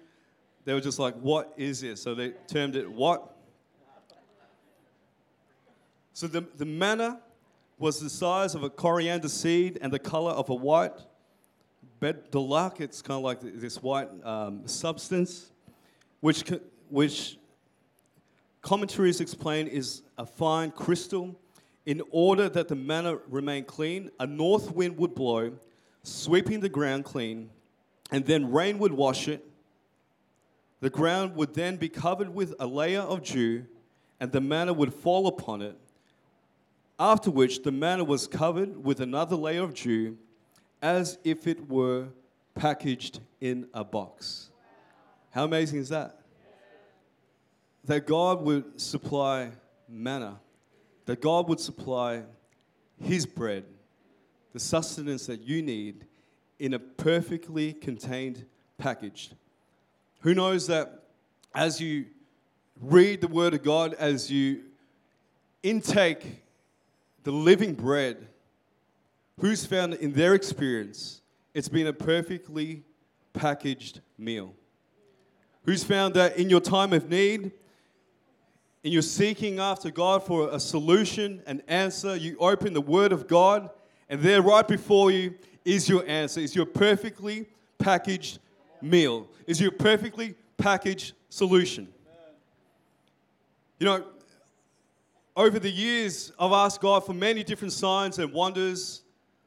they 0.64 0.74
were 0.74 0.80
just 0.80 0.98
like, 0.98 1.14
What 1.20 1.54
is 1.56 1.82
this? 1.82 2.02
So 2.02 2.16
they 2.16 2.30
termed 2.48 2.74
it 2.74 2.90
what? 2.90 3.36
So 6.14 6.26
the, 6.26 6.44
the 6.56 6.64
manna 6.66 7.20
was 7.78 8.00
the 8.00 8.10
size 8.10 8.54
of 8.54 8.62
a 8.62 8.70
coriander 8.70 9.28
seed 9.28 9.78
and 9.80 9.92
the 9.92 9.98
color 9.98 10.32
of 10.32 10.48
a 10.50 10.54
white 10.54 10.92
bedolak. 12.00 12.80
It's 12.80 13.02
kind 13.02 13.18
of 13.18 13.24
like 13.24 13.40
this 13.40 13.82
white 13.82 14.08
um, 14.24 14.66
substance, 14.66 15.50
which, 16.20 16.44
which 16.88 17.38
commentaries 18.62 19.20
explain 19.20 19.66
is 19.66 20.02
a 20.18 20.26
fine 20.26 20.70
crystal. 20.70 21.38
In 21.86 22.00
order 22.10 22.48
that 22.48 22.68
the 22.68 22.74
manna 22.74 23.18
remain 23.28 23.64
clean, 23.64 24.10
a 24.18 24.26
north 24.26 24.72
wind 24.72 24.96
would 24.96 25.14
blow, 25.14 25.52
sweeping 26.02 26.60
the 26.60 26.68
ground 26.70 27.04
clean, 27.04 27.50
and 28.10 28.24
then 28.24 28.50
rain 28.50 28.78
would 28.78 28.92
wash 28.92 29.28
it. 29.28 29.44
The 30.80 30.88
ground 30.88 31.36
would 31.36 31.54
then 31.54 31.76
be 31.76 31.90
covered 31.90 32.34
with 32.34 32.54
a 32.58 32.66
layer 32.66 33.00
of 33.00 33.22
dew, 33.22 33.66
and 34.18 34.32
the 34.32 34.40
manna 34.40 34.72
would 34.72 34.94
fall 34.94 35.26
upon 35.26 35.60
it. 35.60 35.78
After 36.98 37.30
which, 37.30 37.62
the 37.62 37.72
manna 37.72 38.04
was 38.04 38.26
covered 38.26 38.84
with 38.84 39.00
another 39.00 39.34
layer 39.34 39.62
of 39.62 39.74
dew, 39.74 40.16
as 40.80 41.18
if 41.24 41.46
it 41.46 41.68
were 41.68 42.08
packaged 42.54 43.20
in 43.40 43.66
a 43.74 43.82
box. 43.82 44.50
How 45.30 45.44
amazing 45.44 45.80
is 45.80 45.88
that? 45.88 46.20
That 47.84 48.06
God 48.06 48.42
would 48.42 48.80
supply 48.80 49.50
manna, 49.88 50.38
that 51.06 51.20
God 51.20 51.48
would 51.48 51.58
supply 51.58 52.22
His 53.02 53.26
bread, 53.26 53.64
the 54.52 54.60
sustenance 54.60 55.26
that 55.26 55.40
you 55.40 55.62
need, 55.62 56.06
in 56.60 56.74
a 56.74 56.78
perfectly 56.78 57.72
contained 57.72 58.46
package. 58.78 59.32
Who 60.20 60.34
knows 60.34 60.68
that 60.68 61.02
as 61.54 61.80
you 61.80 62.06
read 62.80 63.20
the 63.20 63.28
Word 63.28 63.54
of 63.54 63.64
God, 63.64 63.94
as 63.94 64.30
you 64.30 64.62
intake 65.64 66.43
the 67.24 67.32
living 67.32 67.74
bread, 67.74 68.28
who's 69.40 69.66
found 69.66 69.94
in 69.94 70.12
their 70.12 70.34
experience 70.34 71.22
it's 71.52 71.68
been 71.68 71.86
a 71.86 71.92
perfectly 71.92 72.84
packaged 73.32 74.00
meal? 74.16 74.54
Who's 75.64 75.82
found 75.82 76.14
that 76.14 76.36
in 76.36 76.50
your 76.50 76.60
time 76.60 76.92
of 76.92 77.08
need, 77.08 77.50
in 78.82 78.92
your 78.92 79.02
seeking 79.02 79.58
after 79.58 79.90
God 79.90 80.24
for 80.24 80.50
a 80.50 80.60
solution, 80.60 81.42
an 81.46 81.62
answer, 81.66 82.14
you 82.14 82.36
open 82.38 82.74
the 82.74 82.82
Word 82.82 83.12
of 83.12 83.26
God, 83.26 83.70
and 84.10 84.20
there 84.20 84.42
right 84.42 84.68
before 84.68 85.10
you 85.10 85.34
is 85.64 85.88
your 85.88 86.06
answer, 86.06 86.40
is 86.40 86.54
your 86.54 86.66
perfectly 86.66 87.46
packaged 87.78 88.38
meal, 88.82 89.26
is 89.46 89.58
your 89.58 89.70
perfectly 89.70 90.34
packaged 90.58 91.14
solution. 91.30 91.88
You 93.80 93.86
know, 93.86 94.04
over 95.36 95.58
the 95.58 95.70
years, 95.70 96.32
I've 96.38 96.52
asked 96.52 96.80
God 96.80 97.04
for 97.04 97.12
many 97.12 97.42
different 97.42 97.72
signs 97.72 98.18
and 98.18 98.32
wonders, 98.32 99.02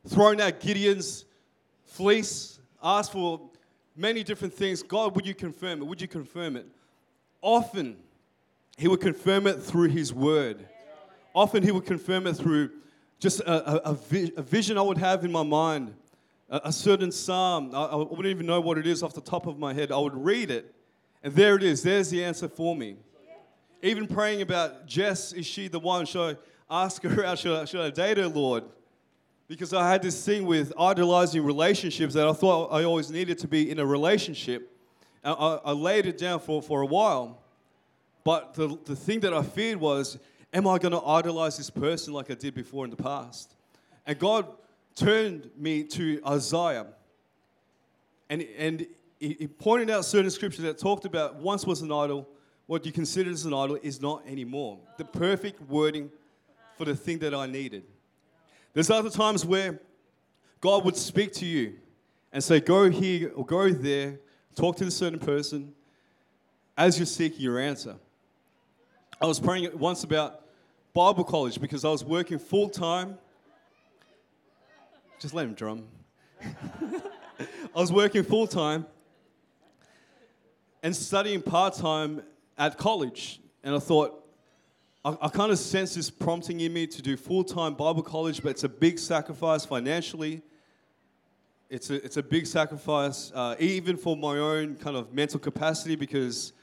thrown 0.08 0.42
out 0.42 0.60
Gideon's 0.60 1.26
fleece, 1.86 2.60
asked 2.84 3.14
for 3.14 3.50
many 3.96 4.24
different 4.24 4.54
things. 4.54 4.84
God, 4.84 5.16
would 5.16 5.26
you 5.26 5.34
confirm 5.34 5.82
it? 5.82 5.86
Would 5.86 6.02
you 6.02 6.08
confirm 6.08 6.58
it? 6.58 6.66
Often, 7.42 7.98
He 8.78 8.88
would 8.88 9.00
confirm 9.00 9.48
it 9.48 9.62
through 9.62 9.90
His 9.90 10.14
word. 10.14 10.68
Often, 11.34 11.64
He 11.64 11.72
would 11.72 11.86
confirm 11.86 12.28
it 12.28 12.34
through 12.34 12.72
just 13.20 13.40
a, 13.42 13.90
a, 13.90 13.98
a 14.38 14.42
vision 14.42 14.78
I 14.78 14.82
would 14.82 14.98
have 14.98 15.24
in 15.24 15.32
my 15.32 15.44
mind, 15.44 15.94
a, 16.50 16.62
a 16.66 16.72
certain 16.72 17.12
psalm. 17.12 17.74
I, 17.74 17.86
I 17.86 17.96
wouldn't 17.96 18.28
even 18.28 18.46
know 18.46 18.60
what 18.60 18.78
it 18.78 18.86
is 18.86 19.04
off 19.04 19.14
the 19.14 19.22
top 19.22 19.48
of 19.48 19.58
my 19.58 19.74
head. 19.74 19.92
I 19.92 19.98
would 19.98 20.16
read 20.16 20.52
it, 20.52 20.76
and 21.24 21.34
there 21.34 21.56
it 21.56 21.64
is. 21.64 21.82
There's 21.82 22.10
the 22.10 22.24
answer 22.24 22.50
for 22.50 22.76
me. 22.76 22.98
Even 23.82 24.08
praying 24.08 24.42
about 24.42 24.88
Jess, 24.88 25.34
is 25.34 25.46
she 25.46 25.68
the 25.68 25.80
one? 25.80 26.06
Should 26.06 26.38
I 26.70 26.84
ask 26.84 27.02
her 27.04 27.24
out? 27.24 27.40
Should 27.40 27.60
I, 27.60 27.66
should 27.66 27.82
I 27.82 27.90
date 27.90 28.18
her, 28.18 28.28
Lord? 28.28 28.64
Because 29.48 29.74
I 29.74 29.90
had 29.90 30.02
this 30.02 30.26
thing 30.26 30.46
with 30.46 30.74
idolizing 30.78 31.44
relationships 31.44 32.14
that 32.16 32.28
I 32.28 32.34
thought 32.34 32.72
I 32.72 32.84
always 32.84 33.12
needed 33.12 33.38
to 33.40 33.48
be 33.48 33.70
in 33.70 33.80
a 33.80 33.86
relationship. 33.86 34.76
I, 35.24 35.32
I, 35.32 35.72
laid 35.72 36.06
it 36.06 36.18
down 36.18 36.40
for, 36.40 36.62
for 36.62 36.82
a 36.82 36.86
while. 36.86 37.42
But 38.24 38.54
the, 38.56 38.78
the 38.86 38.96
thing 38.96 39.22
that 39.22 39.34
I 39.34 39.42
feared 39.42 39.80
was, 39.80 40.18
am 40.54 40.68
I 40.68 40.78
going 40.78 40.92
to 40.92 41.06
idolize 41.06 41.58
this 41.58 41.70
person 41.70 42.14
like 42.14 42.30
I 42.30 42.34
did 42.34 42.54
before 42.54 42.84
in 42.84 42.92
the 42.92 42.98
past? 42.98 43.56
And 44.06 44.18
God 44.18 44.48
turned 44.96 45.50
me 45.58 45.84
to 45.84 46.20
Isaiah. 46.26 46.88
And, 48.30 48.42
and 48.58 48.86
he 49.20 49.48
pointed 49.48 49.90
out 49.90 50.06
certain 50.06 50.30
scriptures 50.30 50.64
that 50.64 50.78
talked 50.78 51.06
about 51.06 51.38
once 51.38 51.66
was 51.66 51.82
an 51.82 51.92
idol, 51.92 52.28
what 52.68 52.86
you 52.86 52.92
considered 52.92 53.34
as 53.34 53.46
an 53.46 53.54
idol 53.54 53.80
is 53.82 54.02
not 54.02 54.24
anymore. 54.28 54.78
The 54.98 55.06
perfect 55.06 55.62
wording 55.62 56.12
for 56.78 56.86
the 56.86 56.96
thing 56.96 57.20
that 57.20 57.34
I 57.34 57.48
needed. 57.48 57.84
There's 58.74 58.90
other 58.90 59.10
times 59.10 59.46
where 59.46 59.80
God 60.62 60.86
would 60.86 60.98
speak 60.98 61.34
to 61.34 61.46
you 61.46 61.76
and 62.32 62.44
say, 62.44 62.60
Go 62.60 62.90
here 62.90 63.32
or 63.36 63.46
go 63.46 63.70
there, 63.70 64.20
talk 64.54 64.76
to 64.78 64.86
a 64.86 64.92
certain 64.92 65.20
person 65.20 65.74
as 66.78 67.00
you're 67.00 67.06
seeking 67.06 67.42
your 67.42 67.60
answer. 67.60 67.96
I 69.20 69.26
was 69.26 69.40
praying 69.40 69.70
once 69.80 70.04
about 70.04 70.44
Bible 70.94 71.24
college 71.24 71.60
because 71.60 71.84
I 71.86 71.90
was 71.90 72.04
working 72.04 72.38
full 72.38 72.70
time. 72.70 73.18
Just 75.20 75.34
let 75.34 75.46
him 75.46 75.54
drum. 75.54 75.86
I 76.44 77.80
was 77.80 77.92
working 77.92 78.24
full 78.24 78.46
time 78.46 78.86
and 80.84 80.96
studying 80.96 81.42
part 81.42 81.74
time 81.74 82.22
at 82.58 82.78
college, 82.78 83.40
and 83.64 83.76
I 83.76 83.80
thought, 83.80 84.24
I, 85.06 85.16
I 85.22 85.30
kind 85.30 85.52
of 85.52 85.60
sense 85.60 85.96
this 85.96 86.10
prompting 86.10 86.60
in 86.60 86.74
me 86.74 86.88
to 86.88 87.02
do 87.02 87.16
full 87.16 87.44
time 87.44 87.76
Bible 87.76 88.02
college, 88.02 88.42
but 88.42 88.50
it's 88.50 88.64
a 88.64 88.70
big 88.70 89.00
sacrifice 89.00 89.66
financially. 89.66 90.42
It's 91.70 91.90
a, 91.90 91.96
it's 91.96 92.18
a 92.18 92.24
big 92.24 92.48
sacrifice, 92.48 93.32
uh, 93.36 93.56
even 93.60 93.98
for 93.98 94.16
my 94.16 94.38
own 94.38 94.76
kind 94.76 94.96
of 94.96 95.14
mental 95.14 95.40
capacity, 95.40 95.96
because 95.96 96.54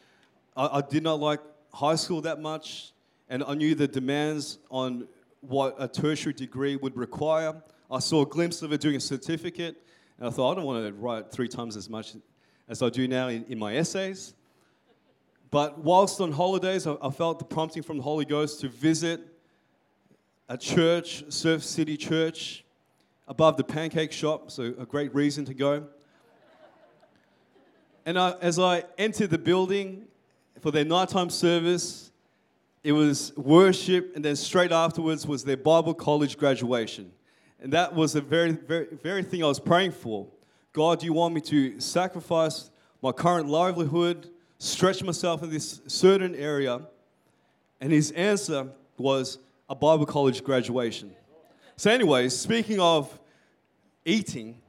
I, 0.56 0.78
I 0.78 0.80
did 0.80 1.02
not 1.02 1.20
like 1.20 1.40
high 1.72 1.96
school 1.96 2.20
that 2.22 2.40
much, 2.40 2.92
and 3.28 3.44
I 3.44 3.54
knew 3.54 3.74
the 3.74 3.88
demands 3.88 4.58
on 4.70 5.06
what 5.40 5.76
a 5.78 5.86
tertiary 5.86 6.32
degree 6.32 6.76
would 6.76 6.96
require. 6.96 7.62
I 7.90 7.98
saw 7.98 8.22
a 8.22 8.26
glimpse 8.26 8.62
of 8.62 8.72
it 8.72 8.80
doing 8.80 8.96
a 8.96 9.00
certificate, 9.00 9.76
and 10.18 10.26
I 10.26 10.30
thought, 10.30 10.52
I 10.52 10.54
don't 10.56 10.64
want 10.64 10.86
to 10.86 10.92
write 10.94 11.30
three 11.30 11.48
times 11.48 11.76
as 11.76 11.90
much 11.90 12.14
as 12.68 12.82
I 12.82 12.88
do 12.88 13.06
now 13.06 13.28
in, 13.28 13.44
in 13.44 13.58
my 13.58 13.76
essays. 13.76 14.34
But 15.54 15.78
whilst 15.78 16.20
on 16.20 16.32
holidays, 16.32 16.84
I, 16.84 16.96
I 17.00 17.10
felt 17.10 17.38
the 17.38 17.44
prompting 17.44 17.84
from 17.84 17.98
the 17.98 18.02
Holy 18.02 18.24
Ghost 18.24 18.58
to 18.62 18.68
visit 18.68 19.20
a 20.48 20.58
church, 20.58 21.22
Surf 21.28 21.62
City 21.62 21.96
Church, 21.96 22.64
above 23.28 23.56
the 23.56 23.62
pancake 23.62 24.10
shop, 24.10 24.50
so 24.50 24.74
a 24.76 24.84
great 24.84 25.14
reason 25.14 25.44
to 25.44 25.54
go. 25.54 25.86
And 28.04 28.18
I, 28.18 28.32
as 28.40 28.58
I 28.58 28.82
entered 28.98 29.30
the 29.30 29.38
building 29.38 30.08
for 30.58 30.72
their 30.72 30.84
nighttime 30.84 31.30
service, 31.30 32.10
it 32.82 32.90
was 32.90 33.32
worship, 33.36 34.16
and 34.16 34.24
then 34.24 34.34
straight 34.34 34.72
afterwards 34.72 35.24
was 35.24 35.44
their 35.44 35.56
Bible 35.56 35.94
college 35.94 36.36
graduation. 36.36 37.12
And 37.62 37.72
that 37.72 37.94
was 37.94 38.14
the 38.14 38.22
very, 38.22 38.50
very, 38.50 38.88
very 38.90 39.22
thing 39.22 39.44
I 39.44 39.46
was 39.46 39.60
praying 39.60 39.92
for. 39.92 40.26
God, 40.72 40.98
do 40.98 41.06
you 41.06 41.12
want 41.12 41.32
me 41.32 41.40
to 41.42 41.78
sacrifice 41.78 42.72
my 43.00 43.12
current 43.12 43.48
livelihood, 43.48 44.30
stretch 44.58 45.02
myself 45.02 45.42
in 45.42 45.50
this 45.50 45.80
certain 45.86 46.34
area? 46.34 46.80
And 47.80 47.92
his 47.92 48.10
answer 48.12 48.68
was 48.96 49.38
a 49.68 49.74
Bible 49.74 50.06
college 50.06 50.42
graduation. 50.44 51.12
So, 51.76 51.90
anyways, 51.90 52.36
speaking 52.36 52.80
of 52.80 53.18
eating, 54.04 54.60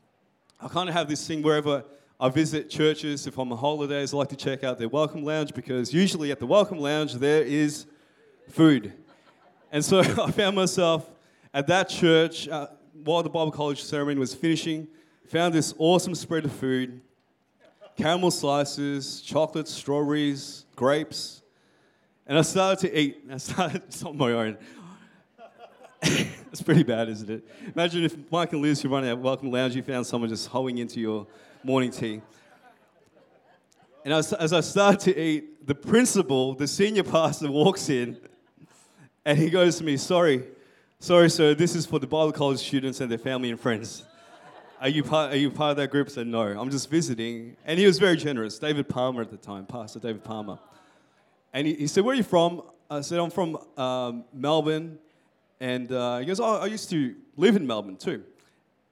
I 0.60 0.68
kind 0.68 0.90
of 0.90 0.96
have 0.96 1.08
this 1.08 1.26
thing 1.28 1.42
wherever 1.42 1.84
I 2.20 2.30
visit 2.30 2.70
churches, 2.70 3.28
if 3.28 3.38
I'm 3.38 3.52
on 3.52 3.58
holidays, 3.58 4.14
I 4.14 4.18
like 4.18 4.30
to 4.30 4.36
check 4.36 4.64
out 4.64 4.80
their 4.80 4.88
welcome 4.88 5.24
lounge 5.24 5.54
because 5.54 5.94
usually 5.94 6.32
at 6.32 6.40
the 6.40 6.46
welcome 6.46 6.80
lounge 6.80 7.14
there 7.16 7.42
is 7.42 7.86
food. 8.50 8.94
And 9.72 9.84
so 9.84 10.00
I 10.24 10.32
found 10.32 10.56
myself 10.56 11.10
at 11.54 11.68
that 11.68 11.90
church 11.90 12.48
uh, 12.48 12.68
while 13.04 13.22
the 13.22 13.30
Bible 13.30 13.52
college 13.52 13.84
ceremony 13.84 14.18
was 14.18 14.34
finishing, 14.34 14.88
found 15.28 15.54
this 15.54 15.74
awesome 15.78 16.16
spread 16.16 16.46
of 16.46 16.54
food. 16.54 17.02
Caramel 17.98 18.32
slices, 18.32 19.22
chocolates, 19.22 19.72
strawberries, 19.72 20.66
grapes. 20.76 21.42
And 22.28 22.38
I 22.38 22.42
started 22.42 22.88
to 22.88 23.00
eat. 23.00 23.24
I 23.32 23.38
started, 23.38 23.84
it's 23.88 24.04
on 24.04 24.18
my 24.18 24.32
own. 24.32 24.58
It's 26.52 26.62
pretty 26.62 26.84
bad, 26.84 27.10
isn't 27.10 27.30
it? 27.30 27.46
Imagine 27.74 28.06
if 28.06 28.16
Mike 28.32 28.54
and 28.54 28.62
Liz, 28.62 28.82
who 28.82 28.88
run 28.88 29.06
our 29.06 29.14
Welcome 29.14 29.52
Lounge, 29.52 29.76
you 29.76 29.84
found 29.84 30.08
someone 30.08 30.30
just 30.30 30.48
hoeing 30.48 30.78
into 30.78 31.02
your 31.02 31.28
morning 31.66 31.92
tea. 31.92 32.22
And 34.06 34.14
as, 34.14 34.32
as 34.32 34.54
I 34.54 34.62
start 34.62 35.02
to 35.02 35.20
eat, 35.20 35.68
the 35.68 35.76
principal, 35.76 36.54
the 36.54 36.66
senior 36.66 37.04
pastor, 37.04 37.52
walks 37.52 37.90
in 37.90 38.18
and 39.26 39.38
he 39.38 39.50
goes 39.50 39.80
to 39.80 39.84
me, 39.84 39.98
Sorry, 39.98 40.44
sorry, 41.00 41.30
sir, 41.30 41.56
this 41.56 41.76
is 41.76 41.86
for 41.86 42.00
the 42.00 42.08
Bible 42.08 42.32
college 42.32 42.60
students 42.60 43.02
and 43.02 43.12
their 43.12 43.18
family 43.18 43.50
and 43.50 43.60
friends. 43.60 44.06
Are 44.86 44.90
you, 44.90 45.02
part, 45.02 45.34
are 45.34 45.36
you 45.36 45.50
part 45.50 45.72
of 45.72 45.78
that 45.78 45.90
group? 45.90 46.10
I 46.10 46.12
said, 46.12 46.28
No, 46.28 46.42
I'm 46.42 46.70
just 46.70 46.92
visiting. 46.92 47.58
And 47.66 47.80
he 47.80 47.88
was 47.88 47.98
very 47.98 48.16
generous. 48.16 48.60
David 48.60 48.88
Palmer 48.88 49.24
at 49.24 49.32
the 49.32 49.38
time, 49.38 49.66
Pastor 49.66 49.98
David 49.98 50.24
Palmer. 50.24 50.60
And 51.54 51.66
he, 51.66 51.74
he 51.74 51.88
said, 51.88 52.04
Where 52.04 52.14
are 52.14 52.16
you 52.16 52.22
from? 52.22 52.62
I 52.88 53.02
said, 53.02 53.18
I'm 53.18 53.32
from 53.32 53.58
um, 53.78 54.26
Melbourne. 54.32 55.00
And 55.60 55.92
uh, 55.92 56.20
he 56.20 56.26
goes, 56.28 56.40
Oh, 56.40 56.58
I 56.58 56.68
used 56.68 56.92
to 56.92 57.16
live 57.36 57.56
in 57.56 57.66
Melbourne 57.66 57.98
too. 57.98 58.26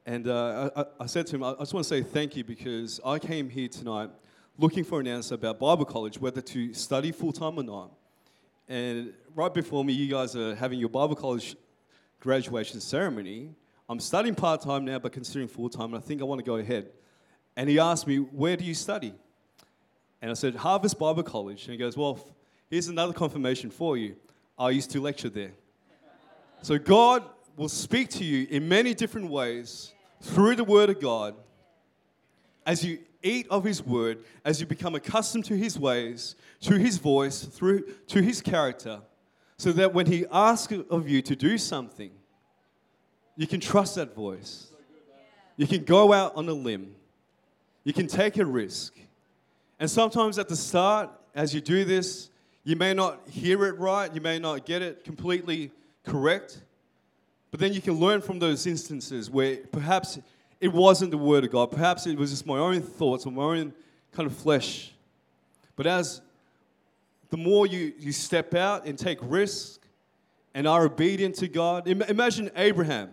And 0.08 0.28
uh, 0.28 0.72
I, 0.76 0.86
I, 1.02 1.06
said 1.06 1.28
to 1.28 1.36
him, 1.36 1.44
I 1.44 1.54
just 1.60 1.76
want 1.76 1.84
to 1.84 1.90
say 1.90 2.02
thank 2.02 2.36
you 2.36 2.44
because 2.44 3.00
I 3.06 3.20
came 3.20 3.48
here 3.48 3.68
tonight 3.68 4.10
looking 4.58 4.84
for 4.84 5.00
an 5.00 5.06
answer 5.06 5.36
about 5.36 5.60
Bible 5.60 5.86
college, 5.86 6.18
whether 6.18 6.42
to 6.42 6.74
study 6.74 7.12
full 7.12 7.32
time 7.32 7.60
or 7.60 7.64
not. 7.64 7.92
And 8.68 9.14
right 9.36 9.54
before 9.54 9.86
me, 9.86 9.94
you 9.94 10.10
guys 10.10 10.36
are 10.36 10.56
having 10.56 10.80
your 10.80 10.90
Bible 10.90 11.16
college 11.16 11.56
graduation 12.20 12.82
ceremony. 12.82 13.52
I'm 13.94 14.00
studying 14.00 14.34
part 14.34 14.62
time 14.62 14.86
now, 14.86 14.98
but 14.98 15.12
considering 15.12 15.48
full 15.48 15.70
time, 15.70 15.94
and 15.94 15.98
I 15.98 16.00
think 16.00 16.20
I 16.20 16.24
want 16.24 16.40
to 16.40 16.44
go 16.44 16.56
ahead. 16.56 16.90
And 17.56 17.70
he 17.70 17.78
asked 17.78 18.08
me, 18.08 18.18
Where 18.18 18.58
do 18.58 18.64
you 18.64 18.74
study? 18.74 19.14
And 20.20 20.32
I 20.32 20.34
said, 20.34 20.56
Harvest 20.56 20.98
Bible 20.98 21.22
College. 21.22 21.66
And 21.66 21.74
he 21.74 21.78
goes, 21.78 21.96
Well, 21.96 22.20
here's 22.72 22.88
another 22.88 23.14
confirmation 23.14 23.70
for 23.70 23.96
you. 23.96 24.16
I 24.58 24.72
used 24.72 24.90
to 24.92 25.00
lecture 25.00 25.30
there. 25.30 25.52
So 26.64 26.80
God 26.80 27.24
will 27.56 27.70
speak 27.70 28.10
to 28.12 28.24
you 28.24 28.48
in 28.50 28.68
many 28.68 28.96
different 28.96 29.30
ways 29.30 29.94
through 30.22 30.56
the 30.56 30.64
Word 30.64 30.90
of 30.90 31.00
God 31.00 31.36
as 32.66 32.84
you 32.84 32.98
eat 33.22 33.46
of 33.52 33.64
His 33.64 33.86
Word, 33.86 34.24
as 34.44 34.60
you 34.60 34.66
become 34.66 34.96
accustomed 34.96 35.46
to 35.46 35.56
His 35.56 35.78
ways, 35.78 36.36
to 36.62 36.80
His 36.80 36.98
voice, 36.98 37.44
through 37.44 37.84
to 38.08 38.24
His 38.24 38.42
character, 38.42 39.02
so 39.58 39.72
that 39.74 39.94
when 39.94 40.08
He 40.08 40.26
asks 40.32 40.74
of 40.90 41.08
you 41.08 41.22
to 41.22 41.36
do 41.36 41.60
something, 41.60 42.10
you 43.36 43.48
can 43.48 43.60
trust 43.60 43.96
that 43.96 44.16
voice. 44.16 44.68
You 45.58 45.68
can 45.68 45.84
go 45.84 46.14
out 46.14 46.36
on 46.36 46.48
a 46.50 46.54
limb. 46.54 46.96
You 47.84 47.94
can 47.94 48.08
take 48.08 48.38
a 48.38 48.46
risk. 48.46 48.94
And 49.80 49.90
sometimes 49.90 50.40
at 50.40 50.50
the 50.50 50.56
start, 50.56 51.10
as 51.36 51.54
you 51.54 51.62
do 51.62 51.84
this, 51.84 52.30
you 52.64 52.76
may 52.76 52.94
not 52.94 53.28
hear 53.30 53.66
it 53.66 53.78
right, 53.78 54.14
you 54.14 54.22
may 54.22 54.40
not 54.40 54.66
get 54.66 54.82
it 54.82 55.04
completely 55.04 55.72
correct. 56.06 56.62
But 57.52 57.60
then 57.60 57.74
you 57.74 57.82
can 57.82 57.96
learn 57.96 58.22
from 58.22 58.40
those 58.40 58.66
instances 58.66 59.30
where 59.30 59.58
perhaps 59.72 60.18
it 60.60 60.70
wasn't 60.70 61.12
the 61.12 61.18
Word 61.18 61.44
of 61.44 61.52
God. 61.52 61.72
Perhaps 61.72 62.08
it 62.08 62.18
was 62.18 62.32
just 62.32 62.46
my 62.46 62.58
own 62.58 62.82
thoughts 62.82 63.26
or 63.26 63.32
my 63.32 63.44
own 63.44 63.74
kind 64.14 64.26
of 64.26 64.36
flesh. 64.36 64.94
But 65.76 65.86
as 65.86 66.22
the 67.30 67.38
more 67.38 67.68
you, 67.68 67.94
you 68.00 68.12
step 68.12 68.54
out 68.54 68.86
and 68.86 68.98
take 68.98 69.18
risk 69.22 69.82
and 70.54 70.68
are 70.68 70.86
obedient 70.86 71.36
to 71.36 71.48
God, 71.48 71.88
imagine 71.88 72.50
Abraham 72.56 73.10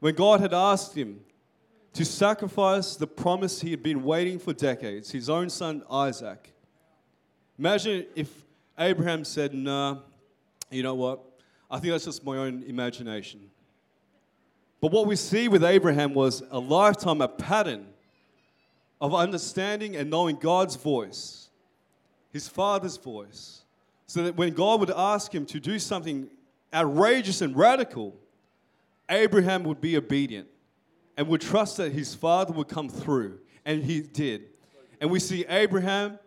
when 0.00 0.14
God 0.14 0.40
had 0.40 0.52
asked 0.52 0.94
him 0.94 1.20
to 1.94 2.04
sacrifice 2.04 2.96
the 2.96 3.06
promise 3.06 3.60
he 3.60 3.70
had 3.70 3.82
been 3.82 4.02
waiting 4.02 4.38
for 4.38 4.52
decades, 4.52 5.10
his 5.10 5.30
own 5.30 5.48
son 5.48 5.82
Isaac. 5.90 6.52
Imagine 7.58 8.06
if 8.16 8.44
Abraham 8.78 9.24
said, 9.24 9.54
Nah, 9.54 9.98
you 10.70 10.82
know 10.82 10.94
what? 10.94 11.20
I 11.70 11.78
think 11.78 11.92
that's 11.92 12.04
just 12.04 12.24
my 12.24 12.36
own 12.36 12.64
imagination. 12.64 13.50
But 14.80 14.92
what 14.92 15.06
we 15.06 15.16
see 15.16 15.48
with 15.48 15.64
Abraham 15.64 16.14
was 16.14 16.42
a 16.50 16.58
lifetime, 16.58 17.20
a 17.20 17.28
pattern 17.28 17.86
of 19.00 19.14
understanding 19.14 19.96
and 19.96 20.10
knowing 20.10 20.36
God's 20.36 20.76
voice, 20.76 21.48
his 22.32 22.48
father's 22.48 22.96
voice, 22.96 23.62
so 24.06 24.24
that 24.24 24.36
when 24.36 24.52
God 24.52 24.80
would 24.80 24.90
ask 24.90 25.34
him 25.34 25.46
to 25.46 25.60
do 25.60 25.78
something 25.78 26.28
outrageous 26.72 27.40
and 27.40 27.56
radical, 27.56 28.14
Abraham 29.08 29.64
would 29.64 29.80
be 29.80 29.96
obedient 29.96 30.48
and 31.16 31.28
would 31.28 31.40
trust 31.40 31.76
that 31.76 31.92
his 31.92 32.14
father 32.14 32.52
would 32.52 32.68
come 32.68 32.88
through. 32.88 33.38
And 33.64 33.82
he 33.82 34.00
did. 34.00 34.50
And 35.00 35.10
we 35.10 35.20
see 35.20 35.44
Abraham 35.46 36.18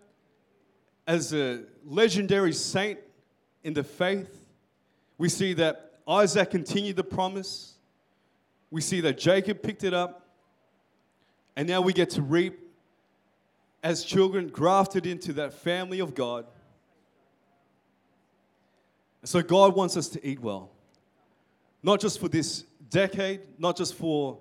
as 1.05 1.33
a 1.33 1.63
legendary 1.85 2.53
saint 2.53 2.99
in 3.63 3.73
the 3.73 3.83
faith. 3.83 4.45
We 5.17 5.29
see 5.29 5.53
that 5.53 5.99
Isaac 6.07 6.51
continued 6.51 6.95
the 6.95 7.03
promise 7.03 7.77
we 8.69 8.81
see 8.81 9.01
that 9.01 9.17
Jacob 9.17 9.61
picked 9.61 9.83
it 9.83 9.93
up, 9.93 10.27
and 11.55 11.67
now 11.67 11.81
we 11.81 11.93
get 11.93 12.09
to 12.11 12.21
reap 12.21 12.59
as 13.81 14.03
children 14.03 14.49
grafted 14.49 15.05
into 15.05 15.33
that 15.33 15.53
family 15.53 15.99
of 15.99 16.13
God. 16.13 16.45
And 19.21 19.29
so 19.29 19.41
God 19.41 19.75
wants 19.75 19.95
us 19.95 20.09
to 20.09 20.27
eat 20.27 20.39
well. 20.39 20.71
Not 21.87 21.99
just 21.99 22.19
for 22.19 22.27
this 22.27 22.65
decade, 22.91 23.41
not 23.57 23.75
just 23.75 23.95
for, 23.95 24.37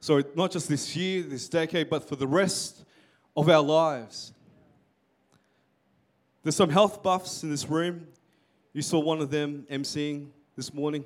sorry, 0.00 0.24
not 0.34 0.50
just 0.50 0.68
this 0.68 0.94
year, 0.94 1.22
this 1.22 1.48
decade, 1.48 1.88
but 1.88 2.06
for 2.06 2.16
the 2.16 2.26
rest 2.26 2.84
of 3.34 3.48
our 3.48 3.62
lives. 3.62 4.34
There's 6.42 6.56
some 6.56 6.68
health 6.68 7.02
buffs 7.02 7.42
in 7.42 7.48
this 7.48 7.66
room. 7.66 8.06
You 8.74 8.82
saw 8.82 8.98
one 8.98 9.22
of 9.22 9.30
them 9.30 9.66
emceeing 9.70 10.26
this 10.54 10.74
morning 10.74 11.04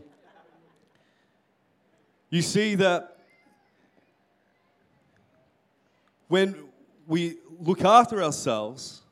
you 2.34 2.42
see 2.42 2.74
that 2.74 3.16
when 6.26 6.64
we 7.06 7.36
look 7.60 7.84
after 7.84 8.20
ourselves 8.24 9.02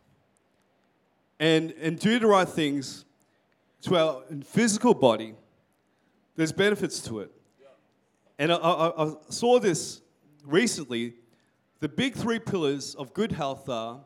and, 1.38 1.70
and 1.80 2.00
do 2.00 2.18
the 2.18 2.26
right 2.26 2.48
things 2.48 3.04
to 3.82 3.96
our 3.96 4.24
physical 4.44 4.92
body, 4.92 5.34
there's 6.36 6.52
benefits 6.52 7.00
to 7.02 7.20
it. 7.20 7.30
And 8.38 8.52
I, 8.52 8.56
I, 8.56 9.04
I 9.04 9.14
saw 9.28 9.60
this 9.60 10.00
recently. 10.44 11.14
The 11.80 11.88
big 11.88 12.14
three 12.14 12.38
pillars 12.38 12.94
of 12.94 13.12
good 13.12 13.32
health 13.32 13.68
are 13.68 14.00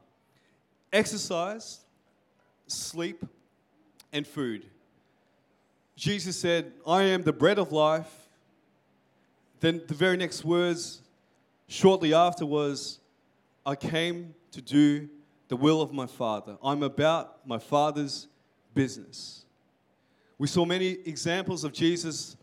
exercise, 0.92 1.80
sleep, 2.66 3.24
and 4.12 4.26
food. 4.26 4.66
Jesus 5.96 6.38
said, 6.38 6.72
I 6.86 7.04
am 7.04 7.22
the 7.22 7.32
bread 7.32 7.58
of 7.58 7.72
life. 7.72 8.28
Then 9.60 9.82
the 9.86 9.94
very 9.94 10.18
next 10.18 10.44
words, 10.44 11.00
shortly 11.68 12.12
after, 12.12 12.44
was, 12.44 13.00
I 13.64 13.74
came 13.74 14.34
to 14.52 14.60
do 14.60 15.08
the 15.48 15.56
will 15.56 15.80
of 15.80 15.92
my 15.92 16.06
Father. 16.06 16.58
I'm 16.62 16.82
about 16.82 17.46
my 17.46 17.58
Father's 17.58 18.28
business. 18.74 19.45
We 20.38 20.46
saw 20.46 20.64
many 20.64 20.98
examples 21.06 21.64
of 21.64 21.72
Jesus 21.72 22.36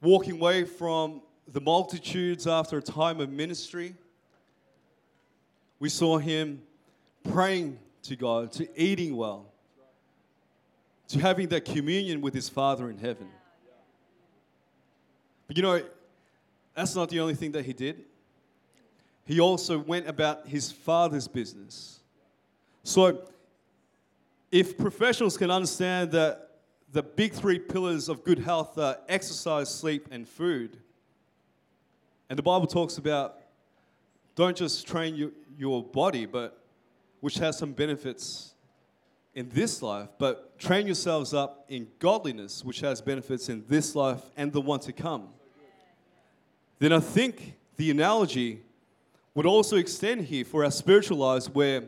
walking 0.00 0.32
away 0.32 0.64
from 0.64 1.20
the 1.48 1.60
multitudes 1.60 2.46
after 2.46 2.78
a 2.78 2.82
time 2.82 3.20
of 3.20 3.30
ministry. 3.30 3.94
We 5.78 5.90
saw 5.90 6.18
him 6.18 6.62
praying 7.24 7.78
to 8.04 8.16
God, 8.16 8.52
to 8.52 8.68
eating 8.80 9.16
well, 9.16 9.52
to 11.08 11.18
having 11.18 11.48
that 11.48 11.64
communion 11.64 12.20
with 12.20 12.32
his 12.32 12.48
Father 12.48 12.88
in 12.88 12.98
heaven. 12.98 13.28
But 15.46 15.56
you 15.56 15.62
know, 15.62 15.82
that's 16.74 16.94
not 16.94 17.08
the 17.08 17.20
only 17.20 17.34
thing 17.34 17.52
that 17.52 17.64
he 17.64 17.72
did. 17.72 18.04
He 19.24 19.40
also 19.40 19.78
went 19.78 20.08
about 20.08 20.46
his 20.46 20.70
father's 20.70 21.26
business. 21.26 22.00
So, 22.84 23.24
if 24.52 24.78
professionals 24.78 25.36
can 25.36 25.50
understand 25.50 26.12
that 26.12 26.45
the 26.96 27.02
big 27.02 27.34
three 27.34 27.58
pillars 27.58 28.08
of 28.08 28.24
good 28.24 28.38
health 28.38 28.78
are 28.78 28.96
exercise, 29.06 29.68
sleep, 29.68 30.08
and 30.10 30.26
food, 30.26 30.78
and 32.30 32.38
the 32.38 32.42
Bible 32.42 32.66
talks 32.66 32.96
about 32.96 33.36
don't 34.34 34.56
just 34.56 34.86
train 34.86 35.14
your, 35.14 35.30
your 35.58 35.84
body, 35.84 36.24
but 36.24 36.58
which 37.20 37.34
has 37.34 37.58
some 37.58 37.72
benefits 37.72 38.54
in 39.34 39.50
this 39.50 39.82
life, 39.82 40.08
but 40.18 40.58
train 40.58 40.86
yourselves 40.86 41.34
up 41.34 41.66
in 41.68 41.86
godliness, 41.98 42.64
which 42.64 42.80
has 42.80 43.02
benefits 43.02 43.50
in 43.50 43.62
this 43.68 43.94
life 43.94 44.22
and 44.34 44.50
the 44.50 44.60
one 44.62 44.80
to 44.80 44.90
come. 44.90 45.28
Then 46.78 46.94
I 46.94 47.00
think 47.00 47.56
the 47.76 47.90
analogy 47.90 48.62
would 49.34 49.44
also 49.44 49.76
extend 49.76 50.24
here 50.24 50.46
for 50.46 50.64
our 50.64 50.70
spiritual 50.70 51.18
lives, 51.18 51.50
where 51.50 51.82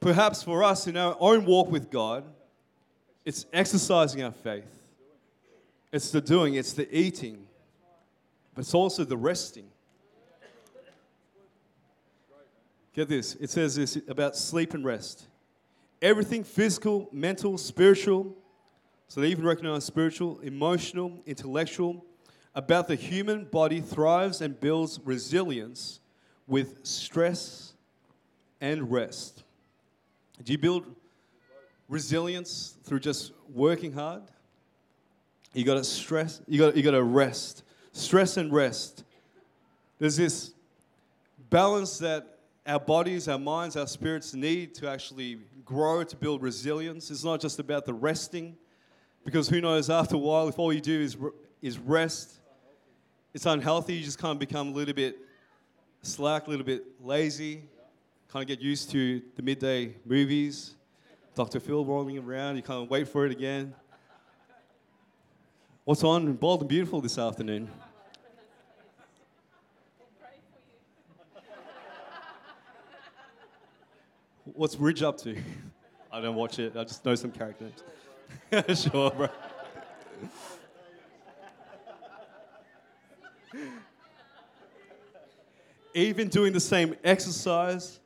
perhaps 0.00 0.42
for 0.42 0.64
us 0.64 0.86
in 0.86 0.96
our 0.96 1.18
own 1.20 1.44
walk 1.44 1.70
with 1.70 1.90
God, 1.90 2.24
it's 3.24 3.46
exercising 3.52 4.22
our 4.22 4.32
faith, 4.32 4.82
it's 5.92 6.10
the 6.10 6.20
doing, 6.20 6.54
it's 6.54 6.72
the 6.72 6.88
eating, 6.96 7.46
but 8.54 8.62
it's 8.62 8.74
also 8.74 9.04
the 9.04 9.16
resting. 9.16 9.68
Get 12.94 13.08
this. 13.08 13.34
It 13.36 13.48
says 13.48 13.76
this 13.76 13.96
about 14.06 14.36
sleep 14.36 14.74
and 14.74 14.84
rest. 14.84 15.26
Everything 16.02 16.44
physical, 16.44 17.08
mental, 17.10 17.56
spiritual, 17.56 18.36
so 19.08 19.20
they 19.20 19.28
even 19.28 19.44
recognize 19.44 19.84
spiritual, 19.84 20.40
emotional, 20.40 21.22
intellectual, 21.26 22.04
about 22.54 22.88
the 22.88 22.94
human 22.94 23.44
body 23.44 23.80
thrives 23.80 24.40
and 24.40 24.58
builds 24.58 25.00
resilience 25.04 26.00
with 26.46 26.84
stress 26.84 27.72
and 28.60 28.90
rest. 28.90 29.44
Do 30.42 30.52
you 30.52 30.58
build 30.58 30.84
resilience 31.92 32.78
through 32.84 33.00
just 33.00 33.32
working 33.52 33.92
hard? 33.92 34.22
You 35.52 35.62
got 35.62 35.74
to 35.74 35.84
stress, 35.84 36.40
you 36.48 36.58
got 36.58 36.74
you 36.74 36.82
got 36.82 36.92
to 36.92 37.02
rest. 37.02 37.64
Stress 37.92 38.38
and 38.38 38.50
rest. 38.50 39.04
There's 39.98 40.16
this 40.16 40.54
balance 41.50 41.98
that 41.98 42.38
our 42.66 42.80
bodies, 42.80 43.28
our 43.28 43.38
minds, 43.38 43.76
our 43.76 43.86
spirits 43.86 44.32
need 44.32 44.74
to 44.76 44.88
actually 44.88 45.40
grow, 45.66 46.02
to 46.02 46.16
build 46.16 46.40
resilience. 46.40 47.10
It's 47.10 47.24
not 47.24 47.40
just 47.40 47.58
about 47.58 47.84
the 47.84 47.92
resting, 47.92 48.56
because 49.24 49.50
who 49.50 49.60
knows, 49.60 49.90
after 49.90 50.14
a 50.14 50.18
while, 50.18 50.48
if 50.48 50.58
all 50.58 50.72
you 50.72 50.80
do 50.80 50.98
is, 51.00 51.18
is 51.60 51.78
rest, 51.78 52.40
it's 53.34 53.44
unhealthy. 53.44 53.94
You 53.94 54.04
just 54.04 54.18
kind 54.18 54.32
of 54.32 54.38
become 54.38 54.68
a 54.68 54.72
little 54.72 54.94
bit 54.94 55.18
slack, 56.00 56.46
a 56.46 56.50
little 56.50 56.64
bit 56.64 56.84
lazy, 57.02 57.64
kind 58.28 58.42
of 58.42 58.48
get 58.48 58.60
used 58.60 58.90
to 58.92 59.20
the 59.36 59.42
midday 59.42 59.94
movies, 60.06 60.74
Dr. 61.34 61.60
Phil 61.60 61.82
rolling 61.82 62.18
around, 62.18 62.56
you 62.56 62.62
can't 62.62 62.90
wait 62.90 63.08
for 63.08 63.24
it 63.24 63.32
again. 63.32 63.74
What's 65.84 66.04
on 66.04 66.30
Bold 66.34 66.60
and 66.60 66.68
Beautiful 66.68 67.00
this 67.00 67.16
afternoon? 67.16 67.70
What's 74.44 74.76
Ridge 74.76 75.02
up 75.02 75.16
to? 75.22 75.36
I 76.12 76.20
don't 76.20 76.36
watch 76.36 76.58
it. 76.58 76.76
I 76.76 76.84
just 76.84 77.02
know 77.02 77.14
some 77.14 77.32
characters. 77.32 77.72
sure, 78.74 79.10
bro. 79.10 79.28
Even 85.94 86.28
doing 86.28 86.52
the 86.52 86.60
same 86.60 86.94
exercise, 87.02 88.00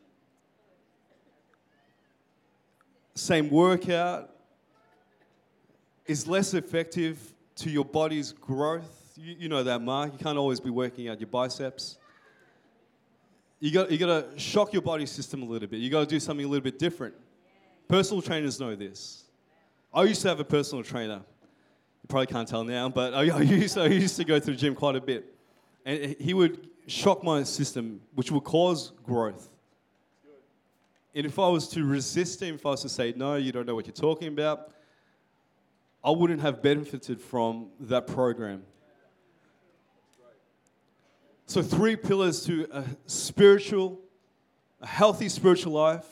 same 3.17 3.51
workout, 3.51 4.31
is 6.07 6.29
less 6.29 6.55
effective 6.55 7.19
to 7.57 7.69
your 7.69 7.85
body's 7.85 8.33
growth. 8.33 9.13
You, 9.17 9.35
you 9.41 9.49
know 9.49 9.65
that, 9.65 9.83
Mark. 9.83 10.13
You 10.13 10.19
can't 10.19 10.39
always 10.39 10.61
be 10.61 10.71
working 10.71 11.09
out 11.09 11.19
your 11.19 11.29
biceps 11.29 11.99
you 13.61 13.71
got, 13.71 13.91
you 13.91 13.99
got 13.99 14.07
to 14.33 14.39
shock 14.39 14.73
your 14.73 14.83
body 14.83 15.07
system 15.07 15.43
a 15.43 15.47
little 15.47 15.69
bit. 15.69 15.81
You 15.81 15.91
got 15.91 16.01
to 16.01 16.07
do 16.07 16.21
something 16.21 16.45
a 16.45 16.49
little 16.49 16.63
bit 16.63 16.79
different. 16.79 17.15
Personal 17.89 18.21
trainers 18.21 18.61
know 18.61 18.75
this. 18.75 19.25
I 19.95 20.03
used 20.03 20.23
to 20.23 20.29
have 20.29 20.41
a 20.41 20.45
personal 20.45 20.85
trainer. 20.85 21.23
You 22.03 22.09
probably 22.09 22.27
can't 22.27 22.47
tell 22.47 22.65
now, 22.65 22.89
but 22.89 23.15
I, 23.15 23.21
I, 23.37 23.41
used, 23.41 23.79
I 23.79 23.87
used 23.87 24.17
to 24.17 24.25
go 24.25 24.39
to 24.39 24.47
the 24.47 24.57
gym 24.57 24.75
quite 24.75 24.97
a 24.97 25.01
bit. 25.01 25.35
And 25.85 26.17
he 26.19 26.35
would 26.35 26.69
shock 26.87 27.23
my 27.25 27.45
system, 27.45 28.01
which 28.15 28.31
would 28.31 28.45
cause 28.45 28.93
growth. 29.03 29.49
And 31.17 31.25
if 31.25 31.39
I 31.39 31.49
was 31.49 31.67
to 31.69 31.83
resist 31.83 32.43
him, 32.43 32.57
if 32.57 32.67
I 32.67 32.71
was 32.71 32.83
to 32.83 32.91
say, 32.91 33.15
no, 33.17 33.37
you 33.37 33.51
don't 33.51 33.65
know 33.65 33.75
what 33.75 33.87
you're 33.87 33.95
talking 33.95 34.29
about, 34.29 34.71
I 36.05 36.11
wouldn't 36.11 36.43
have 36.43 36.63
benefited 36.63 37.23
from 37.23 37.69
that 37.81 38.07
program. 38.07 38.65
So, 41.47 41.63
three 41.63 41.97
pillars 41.97 42.45
to 42.45 42.69
a 42.71 42.85
spiritual, 43.07 43.99
a 44.83 44.87
healthy 44.87 45.31
spiritual 45.31 45.73
life. 45.73 46.05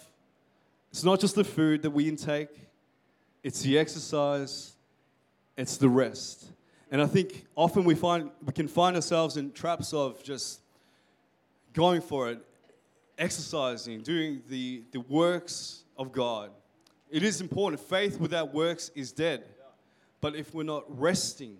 It's 0.91 1.05
not 1.05 1.21
just 1.21 1.35
the 1.35 1.45
food 1.45 1.83
that 1.83 1.91
we 1.91 2.09
intake, 2.09 2.49
it's 3.43 3.61
the 3.61 3.79
exercise, 3.79 4.73
it's 5.59 5.77
the 5.77 5.89
rest. 5.89 6.47
And 6.91 7.03
I 7.03 7.07
think 7.07 7.45
often 7.57 7.85
we 7.85 7.95
find 7.95 8.31
we 8.43 8.55
can 8.55 8.69
find 8.69 8.97
ourselves 8.97 9.37
in 9.37 9.53
traps 9.53 9.93
of 9.93 10.23
just 10.23 10.61
going 11.75 12.01
for 12.01 12.31
it, 12.31 12.41
exercising, 13.19 14.03
doing 14.03 14.43
the, 14.49 14.83
the 14.93 15.01
works 15.01 15.85
of 15.97 16.13
God. 16.13 16.51
It 17.11 17.23
is 17.23 17.41
important. 17.41 17.81
Faith 17.81 18.19
without 18.19 18.53
works 18.53 18.91
is 18.95 19.13
dead. 19.13 19.45
But 20.21 20.35
if 20.35 20.55
we're 20.55 20.65
not 20.65 20.85
resting, 20.89 21.59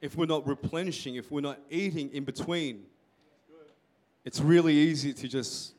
if 0.00 0.16
we're 0.16 0.26
not 0.26 0.46
replenishing, 0.46 1.16
if 1.16 1.30
we're 1.30 1.40
not 1.40 1.58
eating 1.70 2.12
in 2.12 2.24
between, 2.24 2.84
it's 4.24 4.40
really 4.40 4.74
easy 4.74 5.12
to 5.12 5.28
just 5.28 5.74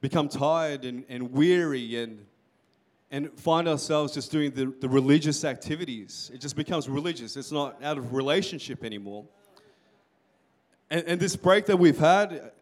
become 0.00 0.28
tired 0.28 0.84
and, 0.84 1.04
and 1.08 1.32
weary 1.32 1.96
and, 2.02 2.24
and 3.10 3.32
find 3.38 3.66
ourselves 3.66 4.12
just 4.12 4.30
doing 4.30 4.50
the, 4.52 4.66
the 4.80 4.88
religious 4.88 5.44
activities. 5.44 6.30
It 6.32 6.40
just 6.40 6.56
becomes 6.56 6.88
religious, 6.88 7.36
it's 7.36 7.50
not 7.50 7.82
out 7.82 7.98
of 7.98 8.12
relationship 8.12 8.84
anymore. 8.84 9.24
And, 10.90 11.04
and 11.06 11.20
this 11.20 11.36
break 11.36 11.66
that 11.66 11.78
we've 11.78 11.98
had 11.98 12.52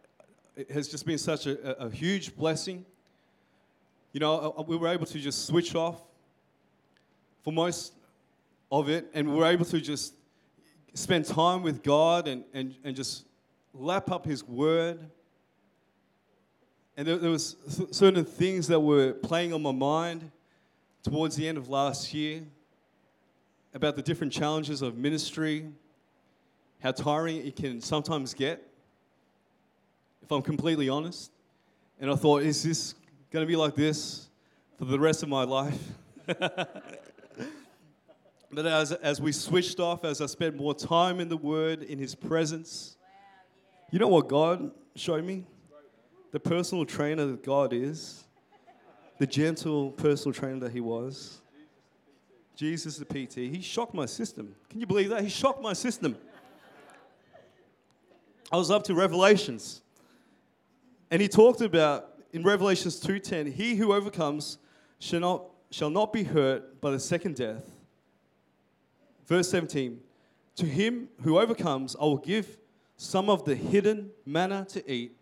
has 0.71 0.89
just 0.89 1.07
been 1.07 1.19
such 1.19 1.47
a, 1.47 1.85
a 1.85 1.91
huge 1.91 2.37
blessing. 2.37 2.85
You 4.13 4.21
know, 4.21 4.55
uh, 4.59 4.63
we 4.63 4.77
were 4.77 4.89
able 4.89 5.07
to 5.07 5.19
just 5.19 5.47
switch 5.47 5.75
off 5.75 6.03
for 7.43 7.53
most 7.53 7.95
of 8.71 8.89
it, 8.89 9.11
and 9.15 9.29
we 9.31 9.37
were 9.37 9.47
able 9.47 9.65
to 9.67 9.81
just 9.81 10.15
spend 10.95 11.27
time 11.27 11.63
with 11.63 11.83
God 11.83 12.29
and, 12.29 12.45
and, 12.53 12.75
and 12.85 12.95
just 12.95 13.25
lap 13.73 14.11
up 14.11 14.27
His 14.27 14.45
Word. 14.45 15.01
And 16.97 17.09
there, 17.09 17.17
there 17.17 17.31
was 17.31 17.57
certain 17.91 18.25
things 18.25 18.69
that 18.69 18.79
were 18.79 19.13
playing 19.13 19.53
on 19.55 19.63
my 19.63 19.73
mind 19.73 20.31
towards 21.03 21.37
the 21.37 21.49
end 21.49 21.59
of 21.59 21.69
last 21.69 22.13
year 22.13 22.43
about 23.75 23.97
the 23.97 24.03
different 24.03 24.33
challenges 24.33 24.83
of 24.83 24.97
ministry, 24.99 25.71
how 26.83 26.93
tiring 26.93 27.39
it 27.47 27.57
can 27.57 27.81
sometimes 27.81 28.35
get, 28.35 28.72
if 30.23 30.31
I'm 30.31 30.43
completely 30.43 30.89
honest. 30.89 31.31
And 32.01 32.11
I 32.11 32.15
thought, 32.15 32.43
is 32.43 32.63
this 32.63 32.95
going 33.31 33.45
to 33.45 33.49
be 33.49 33.57
like 33.57 33.75
this 33.75 34.29
for 34.79 34.85
the 34.87 34.99
rest 34.99 35.23
of 35.23 35.29
my 35.29 35.45
life? 35.45 35.79
But 38.53 38.67
as, 38.67 38.93
as 38.93 39.19
we 39.19 39.33
switched 39.33 39.81
off, 39.81 40.05
as 40.05 40.21
I 40.21 40.27
spent 40.27 40.57
more 40.57 40.75
time 40.75 41.21
in 41.21 41.31
the 41.31 41.39
Word, 41.39 41.83
in 41.83 41.99
His 41.99 42.15
presence, 42.15 42.99
you 43.91 43.99
know 43.99 44.09
what 44.09 44.29
God 44.29 44.71
showed 44.95 45.25
me? 45.25 45.47
The 46.33 46.41
personal 46.41 46.85
trainer 46.85 47.25
that 47.27 47.43
God 47.43 47.73
is, 47.73 48.25
the 49.19 49.27
gentle 49.27 49.93
personal 49.93 50.35
trainer 50.35 50.61
that 50.61 50.73
He 50.73 50.81
was. 50.81 51.41
Jesus, 52.55 52.99
the 52.99 53.07
PT. 53.07 53.37
He 53.37 53.63
shocked 53.63 53.95
my 53.95 54.05
system. 54.05 54.55
Can 54.69 54.81
you 54.81 54.87
believe 54.87 55.09
that? 55.09 55.23
He 55.23 55.31
shocked 55.31 55.63
my 55.63 55.73
system. 55.73 56.17
I 58.53 58.57
was 58.57 58.71
up 58.71 58.85
to 58.85 58.95
Revelations. 58.95 59.81
And 61.13 61.21
he 61.21 61.29
talked 61.29 61.61
about 61.61 62.09
in 62.33 62.43
Revelations 62.43 62.99
2:10, 62.99 63.53
he 63.53 63.77
who 63.77 63.93
overcomes 63.93 64.57
shall 64.99 65.21
not, 65.21 65.45
shall 65.71 65.91
not 65.91 66.11
be 66.11 66.23
hurt 66.23 66.81
by 66.81 66.91
the 66.91 66.99
second 66.99 67.37
death. 67.37 67.71
Verse 69.27 69.51
17 69.51 70.01
To 70.57 70.65
him 70.65 71.11
who 71.23 71.39
overcomes, 71.39 71.95
I 72.01 72.05
will 72.05 72.17
give 72.17 72.57
some 72.97 73.29
of 73.29 73.45
the 73.45 73.55
hidden 73.55 74.11
manna 74.25 74.65
to 74.71 74.91
eat. 74.91 75.15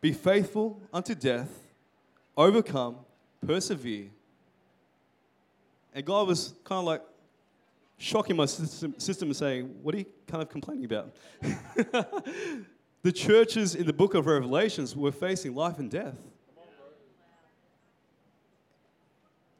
Be 0.00 0.14
faithful 0.14 0.80
unto 0.90 1.14
death, 1.14 1.50
overcome, 2.38 2.96
persevere. 3.46 4.08
And 5.92 6.02
God 6.06 6.28
was 6.28 6.54
kind 6.64 6.78
of 6.78 6.84
like 6.86 7.02
shocking 7.98 8.36
my 8.36 8.46
system, 8.46 8.98
system 8.98 9.28
and 9.28 9.36
saying, 9.36 9.66
What 9.82 9.94
are 9.94 9.98
you 9.98 10.06
kind 10.26 10.42
of 10.42 10.48
complaining 10.48 10.86
about? 10.86 11.14
the 13.04 13.12
churches 13.12 13.74
in 13.74 13.84
the 13.84 13.92
book 13.92 14.14
of 14.14 14.24
Revelations 14.26 14.96
were 14.96 15.12
facing 15.12 15.54
life 15.54 15.78
and 15.78 15.90
death. 15.90 16.16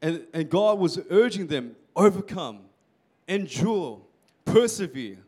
And, 0.01 0.27
and 0.33 0.49
God 0.49 0.79
was 0.79 0.99
urging 1.11 1.47
them 1.47 1.77
overcome, 1.95 2.61
endure, 3.29 4.01
persevere. 4.47 5.19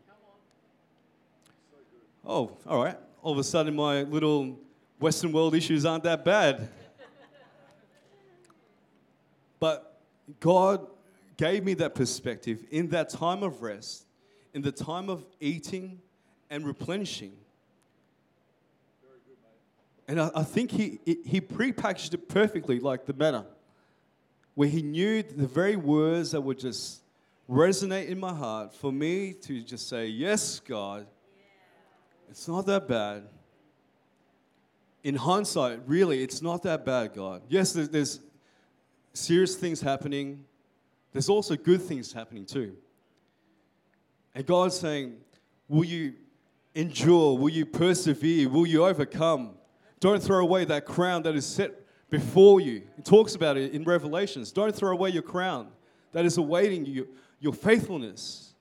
Oh, 2.25 2.57
all 2.67 2.83
right. 2.83 2.97
All 3.23 3.33
of 3.33 3.39
a 3.39 3.45
sudden, 3.45 3.77
my 3.77 4.03
little 4.03 4.59
Western 4.99 5.31
world 5.31 5.55
issues 5.55 5.85
aren't 5.85 6.05
that 6.05 6.25
bad. 6.25 6.71
but 9.61 10.01
God 10.41 10.87
gave 11.37 11.65
me 11.65 11.75
that 11.75 11.95
perspective 11.95 12.65
in 12.71 12.89
that 12.89 13.11
time 13.11 13.43
of 13.43 13.61
rest, 13.61 14.07
in 14.55 14.63
the 14.63 14.73
time 14.73 15.11
of 15.11 15.27
eating 15.39 16.01
and 16.49 16.67
replenishing. 16.67 17.33
And 20.09 20.21
I, 20.21 20.31
I 20.35 20.43
think 20.45 20.71
he, 20.71 21.01
he 21.05 21.41
prepackaged 21.41 22.15
it 22.15 22.29
perfectly, 22.29 22.79
like 22.81 23.07
the 23.07 23.13
manna 23.13 23.47
where 24.57 24.69
he 24.69 24.83
knew 24.83 25.23
the 25.23 25.47
very 25.47 25.77
words 25.77 26.31
that 26.31 26.41
would 26.41 26.59
just 26.59 27.03
resonate 27.49 28.09
in 28.09 28.19
my 28.19 28.33
heart 28.33 28.75
for 28.75 28.91
me 28.91 29.35
to 29.35 29.61
just 29.61 29.87
say, 29.87 30.07
Yes, 30.07 30.59
God, 30.61 31.07
it's 32.31 32.49
not 32.49 32.67
that 32.67 32.89
bad. 32.89 33.25
in 35.05 35.15
hindsight, 35.15 35.81
really, 35.87 36.23
it's 36.23 36.41
not 36.41 36.63
that 36.63 36.85
bad, 36.85 37.15
God. 37.15 37.43
Yes, 37.49 37.75
there's, 37.75 37.91
there's 37.91 38.21
serious 39.13 39.55
things 39.55 39.81
happening, 39.83 40.43
there's 41.13 41.29
also 41.29 41.55
good 41.55 41.83
things 41.83 42.11
happening 42.13 42.47
too. 42.47 42.77
And 44.35 44.45
God's 44.45 44.81
saying, 44.81 45.19
Will 45.69 45.85
you 45.85 46.15
endure? 46.75 47.37
Will 47.37 47.51
you 47.51 47.67
persevere? 47.67 48.49
Will 48.49 48.67
you 48.67 48.87
overcome? 48.87 49.56
Don't 50.01 50.23
throw 50.23 50.41
away 50.41 50.65
that 50.67 50.85
crown 50.85 51.23
that 51.23 51.35
is 51.35 51.47
set 51.47 51.73
before 52.11 52.61
you. 52.61 52.83
It 52.99 53.05
talks 53.05 53.35
about 53.35 53.57
it 53.57 53.73
in 53.73 53.85
Revelations. 53.85 54.53
Don't 54.53 54.75
throw 54.75 54.91
away 54.91 55.11
your 55.11 55.23
crown 55.23 55.69
that 56.13 56.25
is 56.25 56.37
awaiting 56.37 56.85
you, 56.85 57.09
your 57.41 57.53
faithfulness. 57.53 58.55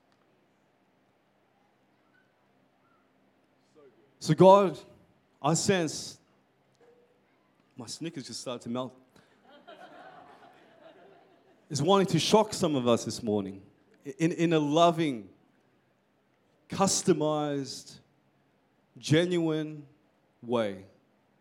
So, 4.19 4.34
God, 4.34 4.78
I 5.41 5.54
sense 5.54 6.17
my 7.78 7.86
Snickers 7.86 8.28
just 8.28 8.39
started 8.41 8.63
to 8.63 8.69
melt. 8.69 8.93
is 11.69 11.82
wanting 11.82 12.08
to 12.08 12.19
shock 12.19 12.54
some 12.54 12.76
of 12.76 12.88
us 12.88 13.04
this 13.04 13.21
morning 13.21 13.62
in, 14.17 14.32
in 14.32 14.54
a 14.54 14.60
loving, 14.60 15.28
customized, 16.69 17.95
genuine 18.98 19.86
way 20.41 20.86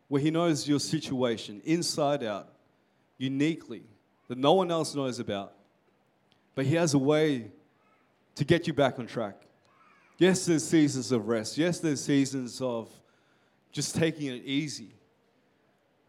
where 0.08 0.20
He 0.20 0.30
knows 0.30 0.68
your 0.68 0.80
situation 0.80 1.60
inside 1.64 2.22
out, 2.22 2.48
uniquely, 3.18 3.82
that 4.28 4.38
no 4.38 4.52
one 4.52 4.70
else 4.70 4.94
knows 4.94 5.18
about. 5.18 5.54
But 6.54 6.66
He 6.66 6.74
has 6.74 6.94
a 6.94 6.98
way 6.98 7.50
to 8.34 8.44
get 8.44 8.66
you 8.66 8.72
back 8.72 8.98
on 8.98 9.06
track. 9.06 9.42
Yes, 10.18 10.46
there's 10.46 10.64
seasons 10.64 11.10
of 11.12 11.26
rest. 11.28 11.58
Yes, 11.58 11.80
there's 11.80 12.02
seasons 12.02 12.60
of 12.60 12.88
just 13.72 13.96
taking 13.96 14.28
it 14.28 14.44
easy. 14.44 14.94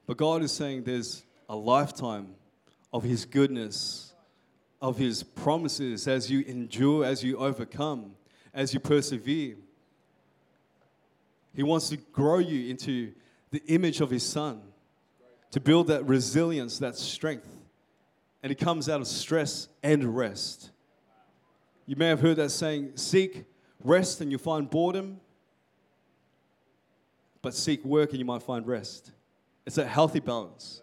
But 0.06 0.18
God 0.18 0.44
is 0.44 0.52
saying 0.52 0.84
there's 0.84 1.24
a 1.50 1.56
lifetime 1.56 2.36
of 2.94 3.04
His 3.04 3.26
goodness, 3.26 4.14
of 4.82 4.98
His 4.98 5.24
promises 5.24 6.08
as 6.08 6.30
you 6.30 6.42
endure, 6.42 7.06
as 7.06 7.24
you 7.24 7.38
overcome, 7.38 8.16
as 8.54 8.74
you 8.74 8.80
persevere. 8.80 9.56
He 11.56 11.64
wants 11.64 11.90
to 11.90 11.98
grow 11.98 12.38
you 12.38 12.70
into 12.70 13.14
the 13.52 13.64
image 13.68 14.02
of 14.02 14.10
His 14.10 14.24
Son, 14.24 14.62
to 15.52 15.60
build 15.60 15.88
that 15.88 16.06
resilience, 16.06 16.80
that 16.80 16.96
strength. 16.96 17.48
And 18.44 18.52
it 18.52 18.60
comes 18.60 18.90
out 18.90 19.02
of 19.02 19.08
stress 19.08 19.68
and 19.82 20.16
rest. 20.16 20.72
You 21.86 21.96
may 21.96 22.08
have 22.08 22.20
heard 22.20 22.38
that 22.38 22.50
saying 22.50 22.94
seek 22.96 23.46
rest 23.84 24.22
and 24.22 24.32
you'll 24.32 24.40
find 24.40 24.70
boredom, 24.70 25.20
but 27.42 27.54
seek 27.54 27.86
work 27.86 28.10
and 28.10 28.20
you 28.20 28.26
might 28.26 28.44
find 28.44 28.66
rest. 28.68 29.12
It's 29.66 29.78
a 29.78 29.86
healthy 29.86 30.20
balance. 30.20 30.82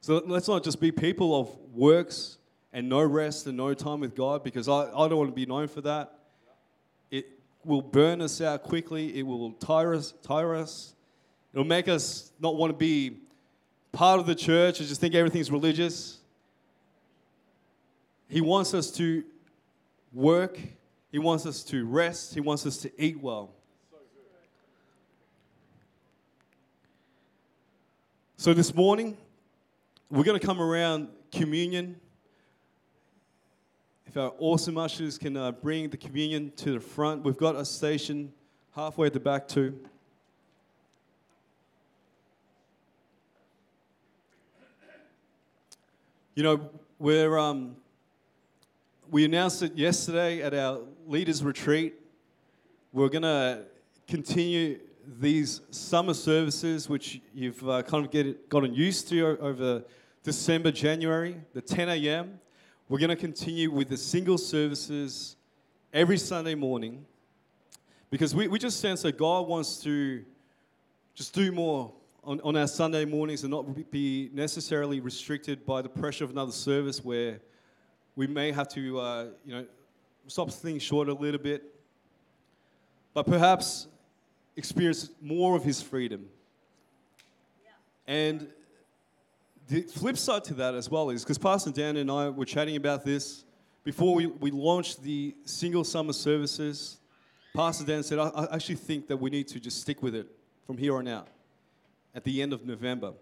So 0.00 0.22
let's 0.26 0.48
not 0.48 0.64
just 0.64 0.80
be 0.80 0.92
people 0.92 1.38
of 1.38 1.56
works 1.72 2.38
and 2.72 2.88
no 2.88 3.02
rest 3.02 3.46
and 3.46 3.56
no 3.56 3.74
time 3.74 4.00
with 4.00 4.14
God 4.14 4.44
because 4.44 4.68
I, 4.68 4.84
I 4.84 5.08
don't 5.08 5.16
want 5.16 5.30
to 5.30 5.34
be 5.34 5.46
known 5.46 5.68
for 5.68 5.80
that. 5.82 6.18
It 7.10 7.26
will 7.64 7.82
burn 7.82 8.20
us 8.20 8.40
out 8.40 8.62
quickly, 8.62 9.18
it 9.18 9.22
will 9.22 9.52
tire 9.52 9.94
us, 9.94 10.14
tire 10.22 10.54
us. 10.54 10.94
It'll 11.58 11.66
make 11.66 11.88
us 11.88 12.30
not 12.38 12.54
want 12.54 12.70
to 12.70 12.76
be 12.78 13.16
part 13.90 14.20
of 14.20 14.26
the 14.26 14.34
church 14.36 14.78
and 14.78 14.88
just 14.88 15.00
think 15.00 15.16
everything's 15.16 15.50
religious. 15.50 16.18
He 18.28 18.40
wants 18.40 18.74
us 18.74 18.92
to 18.92 19.24
work, 20.12 20.56
He 21.10 21.18
wants 21.18 21.46
us 21.46 21.64
to 21.64 21.84
rest, 21.84 22.32
He 22.32 22.38
wants 22.38 22.64
us 22.64 22.76
to 22.76 22.92
eat 22.96 23.20
well. 23.20 23.50
So 28.36 28.54
this 28.54 28.72
morning, 28.72 29.16
we're 30.10 30.22
going 30.22 30.38
to 30.38 30.46
come 30.46 30.62
around 30.62 31.08
communion. 31.32 31.96
If 34.06 34.16
our 34.16 34.32
awesome 34.38 34.78
ushers 34.78 35.18
can 35.18 35.36
uh, 35.36 35.50
bring 35.50 35.90
the 35.90 35.96
communion 35.96 36.52
to 36.58 36.74
the 36.74 36.80
front, 36.80 37.24
we've 37.24 37.36
got 37.36 37.56
a 37.56 37.64
station 37.64 38.32
halfway 38.76 39.08
at 39.08 39.12
the 39.12 39.18
back 39.18 39.48
too. 39.48 39.76
You 46.38 46.44
know, 46.44 46.70
we're, 47.00 47.36
um, 47.36 47.74
we 49.10 49.24
announced 49.24 49.60
it 49.64 49.76
yesterday 49.76 50.40
at 50.40 50.54
our 50.54 50.82
leaders' 51.04 51.42
retreat. 51.42 51.96
We're 52.92 53.08
going 53.08 53.22
to 53.22 53.64
continue 54.06 54.78
these 55.18 55.62
summer 55.72 56.14
services, 56.14 56.88
which 56.88 57.20
you've 57.34 57.68
uh, 57.68 57.82
kind 57.82 58.04
of 58.04 58.12
get, 58.12 58.48
gotten 58.48 58.72
used 58.72 59.08
to 59.08 59.36
over 59.40 59.82
December, 60.22 60.70
January, 60.70 61.40
the 61.54 61.60
10 61.60 61.88
a.m., 61.88 62.38
we're 62.88 63.00
going 63.00 63.10
to 63.10 63.16
continue 63.16 63.72
with 63.72 63.88
the 63.88 63.96
single 63.96 64.38
services 64.38 65.34
every 65.92 66.18
Sunday 66.18 66.54
morning 66.54 67.04
because 68.10 68.32
we, 68.32 68.46
we 68.46 68.60
just 68.60 68.78
sense 68.78 69.02
that 69.02 69.18
God 69.18 69.48
wants 69.48 69.82
to 69.82 70.24
just 71.16 71.34
do 71.34 71.50
more 71.50 71.92
on, 72.28 72.42
on 72.42 72.56
our 72.56 72.66
Sunday 72.66 73.06
mornings 73.06 73.42
and 73.42 73.50
not 73.50 73.90
be 73.90 74.28
necessarily 74.34 75.00
restricted 75.00 75.64
by 75.64 75.80
the 75.80 75.88
pressure 75.88 76.24
of 76.24 76.30
another 76.30 76.52
service 76.52 77.02
where 77.02 77.40
we 78.16 78.26
may 78.26 78.52
have 78.52 78.68
to, 78.68 79.00
uh, 79.00 79.26
you 79.46 79.54
know, 79.54 79.66
stop 80.26 80.50
things 80.50 80.82
short 80.82 81.08
a 81.08 81.14
little 81.14 81.40
bit. 81.40 81.62
But 83.14 83.24
perhaps 83.24 83.86
experience 84.56 85.08
more 85.22 85.56
of 85.56 85.64
his 85.64 85.80
freedom. 85.80 86.26
And 88.06 88.48
the 89.66 89.82
flip 89.82 90.18
side 90.18 90.44
to 90.44 90.54
that 90.54 90.74
as 90.74 90.90
well 90.90 91.08
is 91.08 91.24
because 91.24 91.38
Pastor 91.38 91.70
Dan 91.70 91.96
and 91.96 92.10
I 92.10 92.28
were 92.28 92.44
chatting 92.44 92.76
about 92.76 93.06
this 93.06 93.46
before 93.84 94.14
we, 94.14 94.26
we 94.26 94.50
launched 94.50 95.02
the 95.02 95.34
single 95.46 95.82
summer 95.82 96.12
services. 96.12 96.98
Pastor 97.56 97.86
Dan 97.86 98.02
said, 98.02 98.18
I, 98.18 98.28
I 98.28 98.54
actually 98.54 98.74
think 98.74 99.08
that 99.08 99.16
we 99.16 99.30
need 99.30 99.48
to 99.48 99.58
just 99.58 99.80
stick 99.80 100.02
with 100.02 100.14
it 100.14 100.26
from 100.66 100.76
here 100.76 100.94
on 100.94 101.08
out 101.08 101.28
at 102.14 102.24
the 102.24 102.42
end 102.42 102.52
of 102.52 102.66
November. 102.66 103.12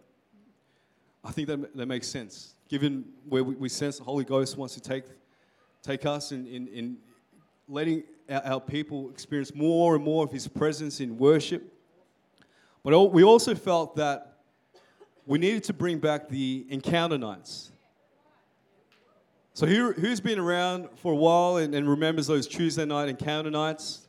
I 1.24 1.32
think 1.32 1.48
that, 1.48 1.76
that 1.76 1.86
makes 1.86 2.06
sense, 2.06 2.54
given 2.68 3.04
where 3.28 3.42
we, 3.42 3.54
we 3.54 3.68
sense 3.68 3.98
the 3.98 4.04
Holy 4.04 4.24
Ghost 4.24 4.56
wants 4.56 4.74
to 4.74 4.80
take, 4.80 5.04
take 5.82 6.06
us 6.06 6.32
in, 6.32 6.46
in, 6.46 6.68
in 6.68 6.96
letting 7.68 8.04
our, 8.30 8.44
our 8.44 8.60
people 8.60 9.10
experience 9.10 9.54
more 9.54 9.96
and 9.96 10.04
more 10.04 10.24
of 10.24 10.30
His 10.30 10.46
presence 10.46 11.00
in 11.00 11.18
worship. 11.18 11.72
But 12.84 13.12
we 13.12 13.24
also 13.24 13.54
felt 13.54 13.96
that 13.96 14.36
we 15.26 15.38
needed 15.38 15.64
to 15.64 15.72
bring 15.72 15.98
back 15.98 16.28
the 16.28 16.64
encounter 16.68 17.18
nights. 17.18 17.72
So, 19.54 19.66
who, 19.66 19.92
who's 19.92 20.20
been 20.20 20.38
around 20.38 20.88
for 20.96 21.12
a 21.12 21.16
while 21.16 21.56
and, 21.56 21.74
and 21.74 21.88
remembers 21.88 22.26
those 22.26 22.46
Tuesday 22.46 22.84
night 22.84 23.08
encounter 23.08 23.50
nights? 23.50 24.06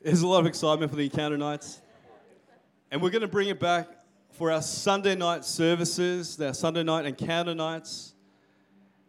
There's 0.00 0.22
a 0.22 0.26
lot 0.26 0.38
of 0.38 0.46
excitement 0.46 0.90
for 0.90 0.96
the 0.96 1.04
encounter 1.04 1.36
nights. 1.36 1.82
And 2.90 3.02
we're 3.02 3.10
going 3.10 3.22
to 3.22 3.28
bring 3.28 3.48
it 3.48 3.58
back 3.58 3.88
for 4.30 4.52
our 4.52 4.62
Sunday 4.62 5.16
night 5.16 5.44
services, 5.44 6.40
our 6.40 6.54
Sunday 6.54 6.84
night 6.84 7.04
encounter 7.04 7.54
nights. 7.54 8.14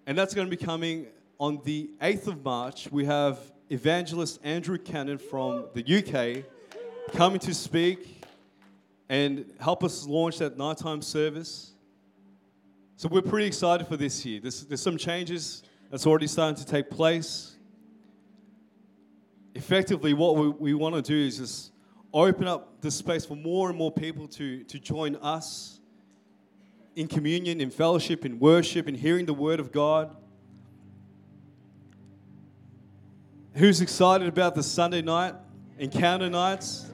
And 0.08 0.18
that's 0.18 0.34
going 0.34 0.50
to 0.50 0.56
be 0.56 0.64
coming 0.64 1.08
on 1.40 1.62
the 1.64 1.92
8th 2.02 2.28
of 2.28 2.44
March, 2.44 2.92
we 2.92 3.06
have 3.06 3.38
evangelist 3.70 4.40
Andrew 4.44 4.78
Cannon 4.80 5.20
from 5.20 5.66
the 5.76 5.84
UK 5.84 6.44
coming 7.14 7.40
to 7.40 7.54
speak 7.54 8.24
and 9.10 9.46
help 9.60 9.84
us 9.84 10.08
launch 10.08 10.40
that 10.40 10.58
nighttime 10.58 11.02
service. 11.02 11.74
So 12.96 13.08
we're 13.10 13.22
pretty 13.22 13.46
excited 13.46 13.86
for 13.86 13.96
this 13.96 14.26
year. 14.26 14.40
There's, 14.42 14.66
there's 14.66 14.82
some 14.82 14.98
changes 14.98 15.62
that's 15.92 16.08
already 16.08 16.26
starting 16.26 16.56
to 16.56 16.66
take 16.66 16.90
place. 16.90 17.56
Effectively, 19.54 20.16
what 20.16 20.36
we, 20.36 20.50
we 20.50 20.74
want 20.74 20.96
to 20.96 21.02
do 21.04 21.16
is 21.16 21.38
just 21.38 21.72
open 22.26 22.48
up 22.48 22.82
the 22.82 22.90
space 22.90 23.26
for 23.26 23.36
more 23.36 23.70
and 23.70 23.78
more 23.78 23.92
people 23.92 24.28
to, 24.28 24.64
to 24.64 24.80
join 24.80 25.16
us 25.18 25.80
in 26.96 27.08
communion, 27.08 27.62
in 27.62 27.70
fellowship, 27.70 28.26
in 28.26 28.40
worship, 28.40 28.88
in 28.88 28.96
hearing 28.96 29.26
the 29.26 29.34
word 29.34 29.60
of 29.60 29.72
God. 29.72 30.16
Who's 33.54 33.82
excited 33.82 34.28
about 34.28 34.56
the 34.56 34.64
Sunday 34.64 35.02
night 35.02 35.36
encounter 35.78 36.30
nights? 36.30 36.88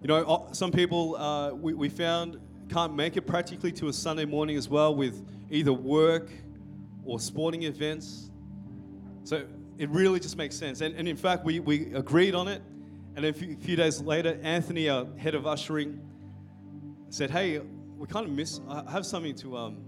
You 0.00 0.08
know, 0.08 0.48
some 0.52 0.70
people 0.72 1.16
uh, 1.16 1.50
we, 1.50 1.74
we 1.74 1.88
found 1.88 2.40
can't 2.70 2.94
make 2.94 3.16
it 3.16 3.26
practically 3.26 3.72
to 3.72 3.88
a 3.88 3.92
Sunday 3.92 4.24
morning 4.24 4.56
as 4.56 4.68
well 4.68 4.94
with 4.94 5.26
either 5.50 5.72
work 5.72 6.30
or 7.04 7.20
sporting 7.20 7.64
events. 7.64 8.30
So 9.24 9.44
it 9.78 9.88
really 9.90 10.20
just 10.20 10.36
makes 10.36 10.56
sense. 10.56 10.80
And, 10.80 10.94
and 10.94 11.08
in 11.08 11.16
fact, 11.16 11.44
we, 11.44 11.60
we 11.60 11.92
agreed 11.94 12.34
on 12.34 12.48
it. 12.48 12.62
And 13.16 13.24
a 13.24 13.32
few, 13.32 13.56
few 13.56 13.76
days 13.76 14.00
later, 14.00 14.38
Anthony, 14.42 14.88
our 14.88 15.06
head 15.16 15.34
of 15.34 15.46
ushering, 15.46 16.00
said, 17.10 17.30
Hey, 17.30 17.60
we 17.96 18.06
kind 18.06 18.26
of 18.26 18.32
miss, 18.32 18.60
I 18.68 18.90
have 18.90 19.06
something 19.06 19.34
to 19.36 19.56
um, 19.56 19.84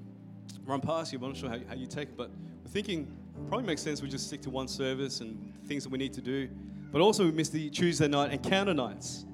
run 0.65 0.81
past 0.81 1.13
you. 1.13 1.19
I'm 1.19 1.29
not 1.29 1.37
sure 1.37 1.49
how, 1.49 1.59
how 1.69 1.75
you 1.75 1.87
take 1.87 2.11
it, 2.11 2.17
but 2.17 2.31
we're 2.63 2.71
thinking 2.71 3.11
probably 3.49 3.67
makes 3.67 3.83
sense 3.83 4.01
we 4.01 4.09
just 4.09 4.27
stick 4.27 4.41
to 4.43 4.51
one 4.51 4.67
service 4.67 5.21
and 5.21 5.53
things 5.67 5.85
that 5.85 5.91
we 5.91 5.99
need 5.99 6.13
to 6.15 6.23
do. 6.23 6.49
But 6.93 7.01
also, 7.01 7.25
we 7.25 7.33
missed 7.33 7.53
the 7.53 7.69
Tuesday 7.71 8.09
night 8.09 8.33
encounter 8.33 8.75
nights. 8.75 9.25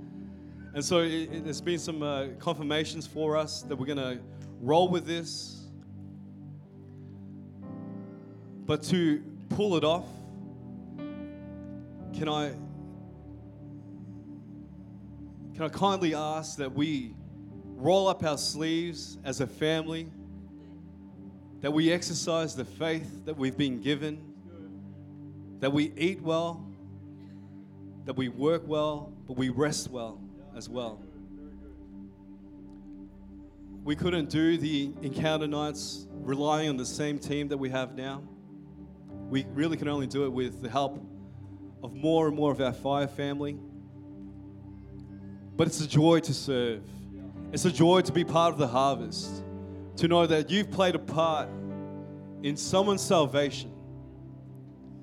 And 0.75 0.85
so, 0.85 1.01
it, 1.01 1.31
it, 1.33 1.45
there's 1.45 1.61
been 1.61 1.79
some 1.79 2.03
uh, 2.03 2.29
confirmations 2.39 3.07
for 3.07 3.37
us 3.37 3.63
that 3.63 3.77
we're 3.77 3.87
going 3.87 3.99
to 3.99 4.19
roll 4.61 4.89
with 4.89 5.07
this. 5.07 5.67
But 8.65 8.83
to 8.85 9.23
pull 9.51 9.77
it 9.77 9.85
off, 9.85 10.07
can 12.13 12.29
I 12.29 12.53
can 15.55 15.65
I 15.65 15.69
kindly 15.69 16.15
ask 16.15 16.57
that 16.59 16.73
we 16.73 17.15
roll 17.77 18.09
up 18.09 18.25
our 18.25 18.39
sleeves 18.39 19.19
as 19.25 19.41
a 19.41 19.47
family, 19.47 20.11
that 21.61 21.73
we 21.73 21.93
exercise 21.93 22.57
the 22.57 22.65
faith 22.65 23.25
that 23.27 23.37
we've 23.37 23.57
been 23.57 23.81
given, 23.81 24.21
that 25.61 25.73
we 25.73 25.93
eat 25.97 26.23
well, 26.23 26.67
that 28.05 28.17
we 28.17 28.29
work 28.29 28.63
well, 28.67 29.13
but 29.27 29.37
we 29.37 29.49
rest 29.49 29.91
well 29.91 30.21
as 30.57 30.69
well. 30.69 31.03
We 33.85 33.97
couldn't 33.97 34.31
do 34.31 34.57
the 34.57 34.93
encounter 35.03 35.47
nights 35.47 36.07
relying 36.13 36.69
on 36.69 36.77
the 36.77 36.87
same 36.87 37.19
team 37.19 37.49
that 37.49 37.57
we 37.57 37.69
have 37.71 37.95
now. 37.95 38.23
We 39.29 39.45
really 39.55 39.77
can 39.77 39.89
only 39.89 40.07
do 40.07 40.25
it 40.25 40.33
with 40.33 40.63
the 40.63 40.71
help 40.71 41.05
of 41.83 41.95
more 41.95 42.29
and 42.29 42.37
more 42.37 42.53
of 42.53 42.61
our 42.61 42.73
fire 42.73 43.09
family. 43.09 43.59
But 45.57 45.67
it's 45.67 45.81
a 45.81 45.89
joy 45.89 46.21
to 46.21 46.35
serve. 46.35 46.83
It's 47.53 47.65
a 47.65 47.73
joy 47.73 48.01
to 48.03 48.13
be 48.13 48.25
part 48.25 48.53
of 48.53 48.59
the 48.59 48.69
harvest, 48.69 49.43
to 49.97 50.09
know 50.09 50.27
that 50.27 50.51
you've 50.51 50.71
played 50.71 50.95
a 50.95 50.99
part 50.99 51.49
in 52.43 52.57
someone's 52.57 53.03
salvation. 53.03 53.71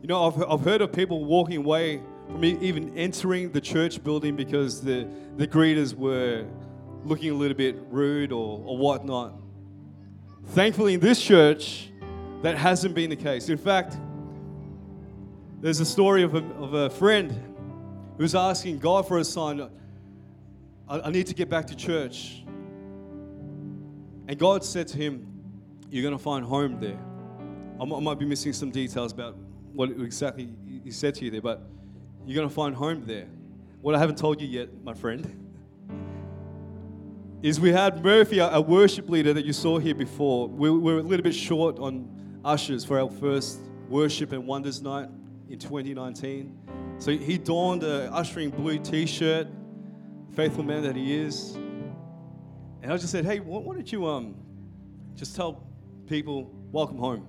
You 0.02 0.08
know, 0.08 0.28
I've, 0.28 0.44
I've 0.50 0.62
heard 0.62 0.82
of 0.82 0.92
people 0.92 1.26
walking 1.26 1.58
away 1.58 2.02
from 2.28 2.44
even 2.44 2.98
entering 2.98 3.52
the 3.52 3.62
church 3.62 4.04
building 4.04 4.36
because 4.36 4.82
the, 4.82 5.08
the 5.38 5.48
greeters 5.48 5.94
were 5.94 6.46
looking 7.04 7.32
a 7.32 7.34
little 7.34 7.58
bit 7.58 7.76
rude 7.90 8.32
or, 8.32 8.64
or 8.66 8.78
whatnot. 8.78 9.34
Thankfully, 10.48 10.96
in 10.96 11.00
this 11.00 11.22
church, 11.22 11.92
that 12.42 12.58
hasn't 12.58 12.96
been 12.96 13.10
the 13.10 13.16
case. 13.16 13.50
In 13.50 13.58
fact, 13.58 13.98
there's 15.62 15.80
a 15.80 15.86
story 15.86 16.24
of 16.24 16.36
a, 16.36 16.44
of 16.56 16.74
a 16.74 16.90
friend 16.90 17.32
who 18.18 18.24
was 18.24 18.34
asking 18.34 18.80
God 18.80 19.08
for 19.08 19.18
a 19.18 19.24
sign. 19.24 19.62
I, 20.88 21.00
I 21.00 21.12
need 21.12 21.28
to 21.28 21.34
get 21.34 21.50
back 21.50 21.68
to 21.68 21.76
church. 21.76 22.44
And 24.28 24.38
God 24.38 24.64
said 24.64 24.88
to 24.90 24.98
him, 24.98 25.28
You're 25.90 26.04
going 26.04 26.18
to 26.18 26.24
find 26.24 26.46
home 26.46 26.80
there. 26.80 27.00
I 27.82 27.86
might, 27.86 28.20
be 28.20 28.26
missing 28.26 28.52
some 28.52 28.72
details 28.72 29.14
about 29.14 29.38
what 29.74 29.90
exactly 29.90 30.50
He 30.84 30.92
said 30.92 31.16
to 31.16 31.26
you 31.26 31.32
there, 31.32 31.42
but 31.42 31.62
you're 32.26 32.36
going 32.36 32.48
to 32.48 32.54
find 32.54 32.76
home 32.76 33.06
there. 33.06 33.28
What 33.82 33.96
I 33.96 34.00
haven't 34.00 34.18
told 34.18 34.42
you 34.42 34.48
yet, 34.48 34.70
my 34.84 34.94
friend, 34.94 35.46
is 37.42 37.58
we 37.60 37.72
had 37.72 38.04
Murphy, 38.04 38.40
a 38.40 38.60
worship 38.60 39.10
leader 39.10 39.34
that 39.34 39.46
you 39.46 39.54
saw 39.54 39.80
here 39.80 39.96
before. 39.96 40.50
We 40.50 40.70
were 40.70 41.00
a 41.00 41.02
little 41.02 41.24
bit 41.24 41.36
short 41.36 41.80
on 41.80 42.42
ushers 42.44 42.84
for 42.84 43.00
our 43.00 43.10
first 43.10 43.60
worship 43.88 44.34
and 44.34 44.46
wonders 44.46 44.82
night 44.82 45.10
in 45.50 45.58
2019. 45.58 46.58
So 47.00 47.12
he 47.12 47.38
donned 47.38 47.84
a 47.84 48.12
ushering 48.14 48.52
blue 48.52 48.78
t-shirt, 48.78 49.48
faithful 50.36 50.64
man 50.64 50.84
that 50.84 50.96
he 50.96 51.16
is. 51.16 51.56
And 52.82 52.94
I 52.94 52.98
just 52.98 53.12
said, 53.12 53.26
hey, 53.26 53.40
why 53.40 53.74
don't 53.74 53.92
you 53.92 54.08
um, 54.08 54.36
just 55.16 55.36
tell 55.36 55.64
people, 56.08 56.52
welcome 56.72 56.98
home. 56.98 57.28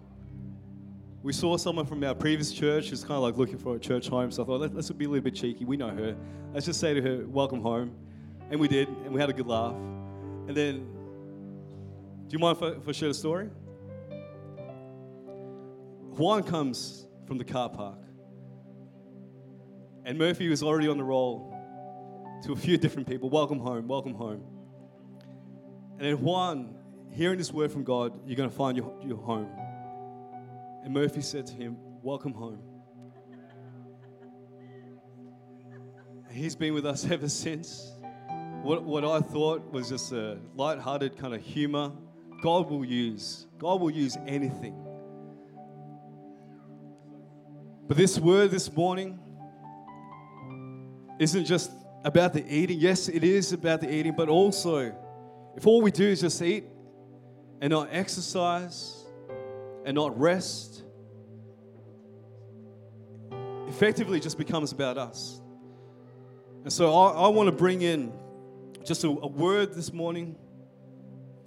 We 1.22 1.32
saw 1.32 1.56
someone 1.56 1.86
from 1.86 2.02
our 2.04 2.14
previous 2.14 2.52
church 2.52 2.90
who's 2.90 3.02
kind 3.02 3.12
of 3.14 3.22
like 3.22 3.36
looking 3.36 3.58
for 3.58 3.76
a 3.76 3.78
church 3.78 4.08
home. 4.08 4.30
So 4.30 4.42
I 4.42 4.46
thought, 4.46 4.74
let's 4.74 4.90
be 4.90 5.04
a 5.04 5.08
little 5.08 5.24
bit 5.24 5.34
cheeky. 5.34 5.64
We 5.64 5.76
know 5.76 5.90
her. 5.90 6.16
Let's 6.52 6.66
just 6.66 6.80
say 6.80 6.94
to 6.94 7.02
her, 7.02 7.26
welcome 7.26 7.60
home. 7.60 7.94
And 8.50 8.58
we 8.58 8.68
did, 8.68 8.88
and 8.88 9.12
we 9.12 9.20
had 9.20 9.30
a 9.30 9.32
good 9.32 9.46
laugh. 9.46 9.74
And 9.74 10.56
then, 10.56 10.86
do 12.26 12.32
you 12.32 12.38
mind 12.38 12.56
if 12.56 12.62
I, 12.62 12.66
if 12.68 12.88
I 12.88 12.92
share 12.92 13.08
the 13.08 13.14
story? 13.14 13.50
Juan 16.16 16.42
comes 16.42 17.06
from 17.26 17.38
the 17.38 17.44
car 17.44 17.68
park. 17.68 17.98
And 20.04 20.18
Murphy 20.18 20.48
was 20.48 20.62
already 20.62 20.88
on 20.88 20.96
the 20.96 21.04
roll 21.04 21.56
to 22.44 22.52
a 22.52 22.56
few 22.56 22.78
different 22.78 23.06
people. 23.06 23.28
Welcome 23.28 23.58
home, 23.58 23.86
welcome 23.86 24.14
home. 24.14 24.42
And 25.98 26.08
then 26.08 26.20
Juan, 26.22 26.74
hearing 27.10 27.36
this 27.36 27.52
word 27.52 27.70
from 27.70 27.84
God, 27.84 28.18
you're 28.26 28.36
going 28.36 28.48
to 28.48 28.54
find 28.54 28.76
your, 28.76 28.94
your 29.04 29.18
home. 29.18 29.50
And 30.82 30.94
Murphy 30.94 31.20
said 31.20 31.46
to 31.48 31.54
him, 31.54 31.76
Welcome 32.02 32.32
home. 32.32 32.62
And 36.28 36.36
he's 36.36 36.56
been 36.56 36.72
with 36.72 36.86
us 36.86 37.04
ever 37.10 37.28
since. 37.28 37.92
What, 38.62 38.84
what 38.84 39.04
I 39.04 39.20
thought 39.20 39.70
was 39.70 39.90
just 39.90 40.12
a 40.12 40.38
light-hearted 40.54 41.18
kind 41.18 41.34
of 41.34 41.42
humor, 41.42 41.92
God 42.42 42.70
will 42.70 42.84
use. 42.84 43.46
God 43.58 43.80
will 43.80 43.90
use 43.90 44.16
anything. 44.26 44.74
But 47.86 47.96
this 47.96 48.18
word 48.18 48.50
this 48.50 48.72
morning 48.72 49.18
isn't 51.20 51.44
just 51.44 51.70
about 52.02 52.32
the 52.32 52.42
eating. 52.52 52.80
Yes, 52.80 53.08
it 53.08 53.22
is 53.22 53.52
about 53.52 53.82
the 53.82 53.94
eating, 53.94 54.14
but 54.16 54.30
also, 54.30 54.92
if 55.54 55.66
all 55.66 55.82
we 55.82 55.90
do 55.90 56.06
is 56.08 56.22
just 56.22 56.40
eat 56.40 56.64
and 57.60 57.70
not 57.70 57.88
exercise 57.92 59.04
and 59.84 59.94
not 59.94 60.18
rest, 60.18 60.82
effectively 63.68 64.18
just 64.18 64.38
becomes 64.38 64.72
about 64.72 64.96
us. 64.96 65.42
And 66.64 66.72
so 66.72 66.94
I, 66.94 67.26
I 67.26 67.28
want 67.28 67.48
to 67.48 67.54
bring 67.54 67.82
in 67.82 68.12
just 68.82 69.04
a, 69.04 69.08
a 69.08 69.26
word 69.26 69.74
this 69.74 69.92
morning 69.92 70.36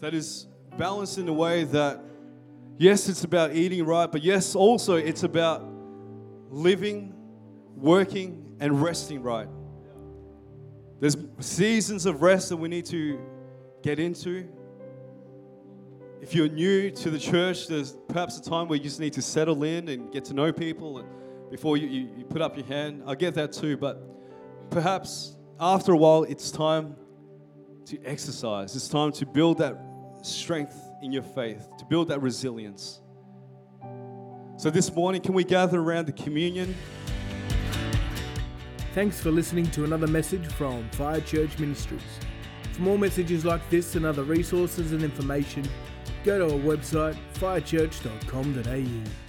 that 0.01 0.13
is 0.13 0.45
balanced 0.77 1.17
in 1.17 1.27
a 1.27 1.33
way 1.33 1.63
that, 1.63 1.99
yes, 2.77 3.09
it's 3.09 3.23
about 3.23 3.55
eating 3.55 3.85
right, 3.85 4.11
but 4.11 4.21
yes, 4.21 4.55
also 4.55 4.97
it's 4.97 5.23
about 5.23 5.65
living, 6.51 7.15
working, 7.75 8.55
and 8.59 8.79
resting 8.79 9.23
right. 9.23 9.47
There's 11.03 11.17
seasons 11.41 12.05
of 12.05 12.21
rest 12.21 12.47
that 12.47 12.55
we 12.55 12.69
need 12.69 12.85
to 12.85 13.19
get 13.81 13.99
into. 13.99 14.47
If 16.21 16.33
you're 16.33 16.47
new 16.47 16.91
to 16.91 17.09
the 17.09 17.19
church, 17.19 17.67
there's 17.67 17.97
perhaps 18.07 18.37
a 18.37 18.41
time 18.41 18.69
where 18.69 18.77
you 18.77 18.83
just 18.85 19.01
need 19.01 19.11
to 19.11 19.21
settle 19.21 19.65
in 19.65 19.89
and 19.89 20.13
get 20.13 20.23
to 20.23 20.33
know 20.33 20.53
people 20.53 21.05
before 21.51 21.75
you, 21.75 21.89
you, 21.89 22.09
you 22.19 22.23
put 22.23 22.41
up 22.41 22.55
your 22.55 22.65
hand. 22.67 23.03
I 23.05 23.15
get 23.15 23.33
that 23.33 23.51
too, 23.51 23.75
but 23.75 24.01
perhaps 24.69 25.35
after 25.59 25.91
a 25.91 25.97
while, 25.97 26.23
it's 26.23 26.51
time 26.51 26.95
to 27.87 28.01
exercise. 28.05 28.73
It's 28.73 28.87
time 28.87 29.11
to 29.11 29.25
build 29.25 29.57
that 29.57 29.77
strength 30.21 30.81
in 31.01 31.11
your 31.11 31.23
faith, 31.23 31.67
to 31.79 31.83
build 31.83 32.07
that 32.07 32.21
resilience. 32.21 33.01
So 34.55 34.69
this 34.69 34.89
morning, 34.95 35.21
can 35.21 35.33
we 35.33 35.43
gather 35.43 35.81
around 35.81 36.05
the 36.05 36.13
communion? 36.13 36.73
Thanks 38.93 39.19
for 39.19 39.31
listening 39.31 39.65
to 39.71 39.85
another 39.85 40.05
message 40.05 40.45
from 40.45 40.87
Fire 40.91 41.19
Church 41.19 41.57
Ministries. 41.57 42.03
For 42.73 42.81
more 42.83 42.99
messages 42.99 43.43
like 43.43 43.67
this 43.71 43.95
and 43.95 44.05
other 44.05 44.21
resources 44.21 44.91
and 44.91 45.03
information, 45.03 45.67
go 46.23 46.37
to 46.37 46.53
our 46.53 46.59
website 46.59 47.17
firechurch.com.au. 47.33 49.22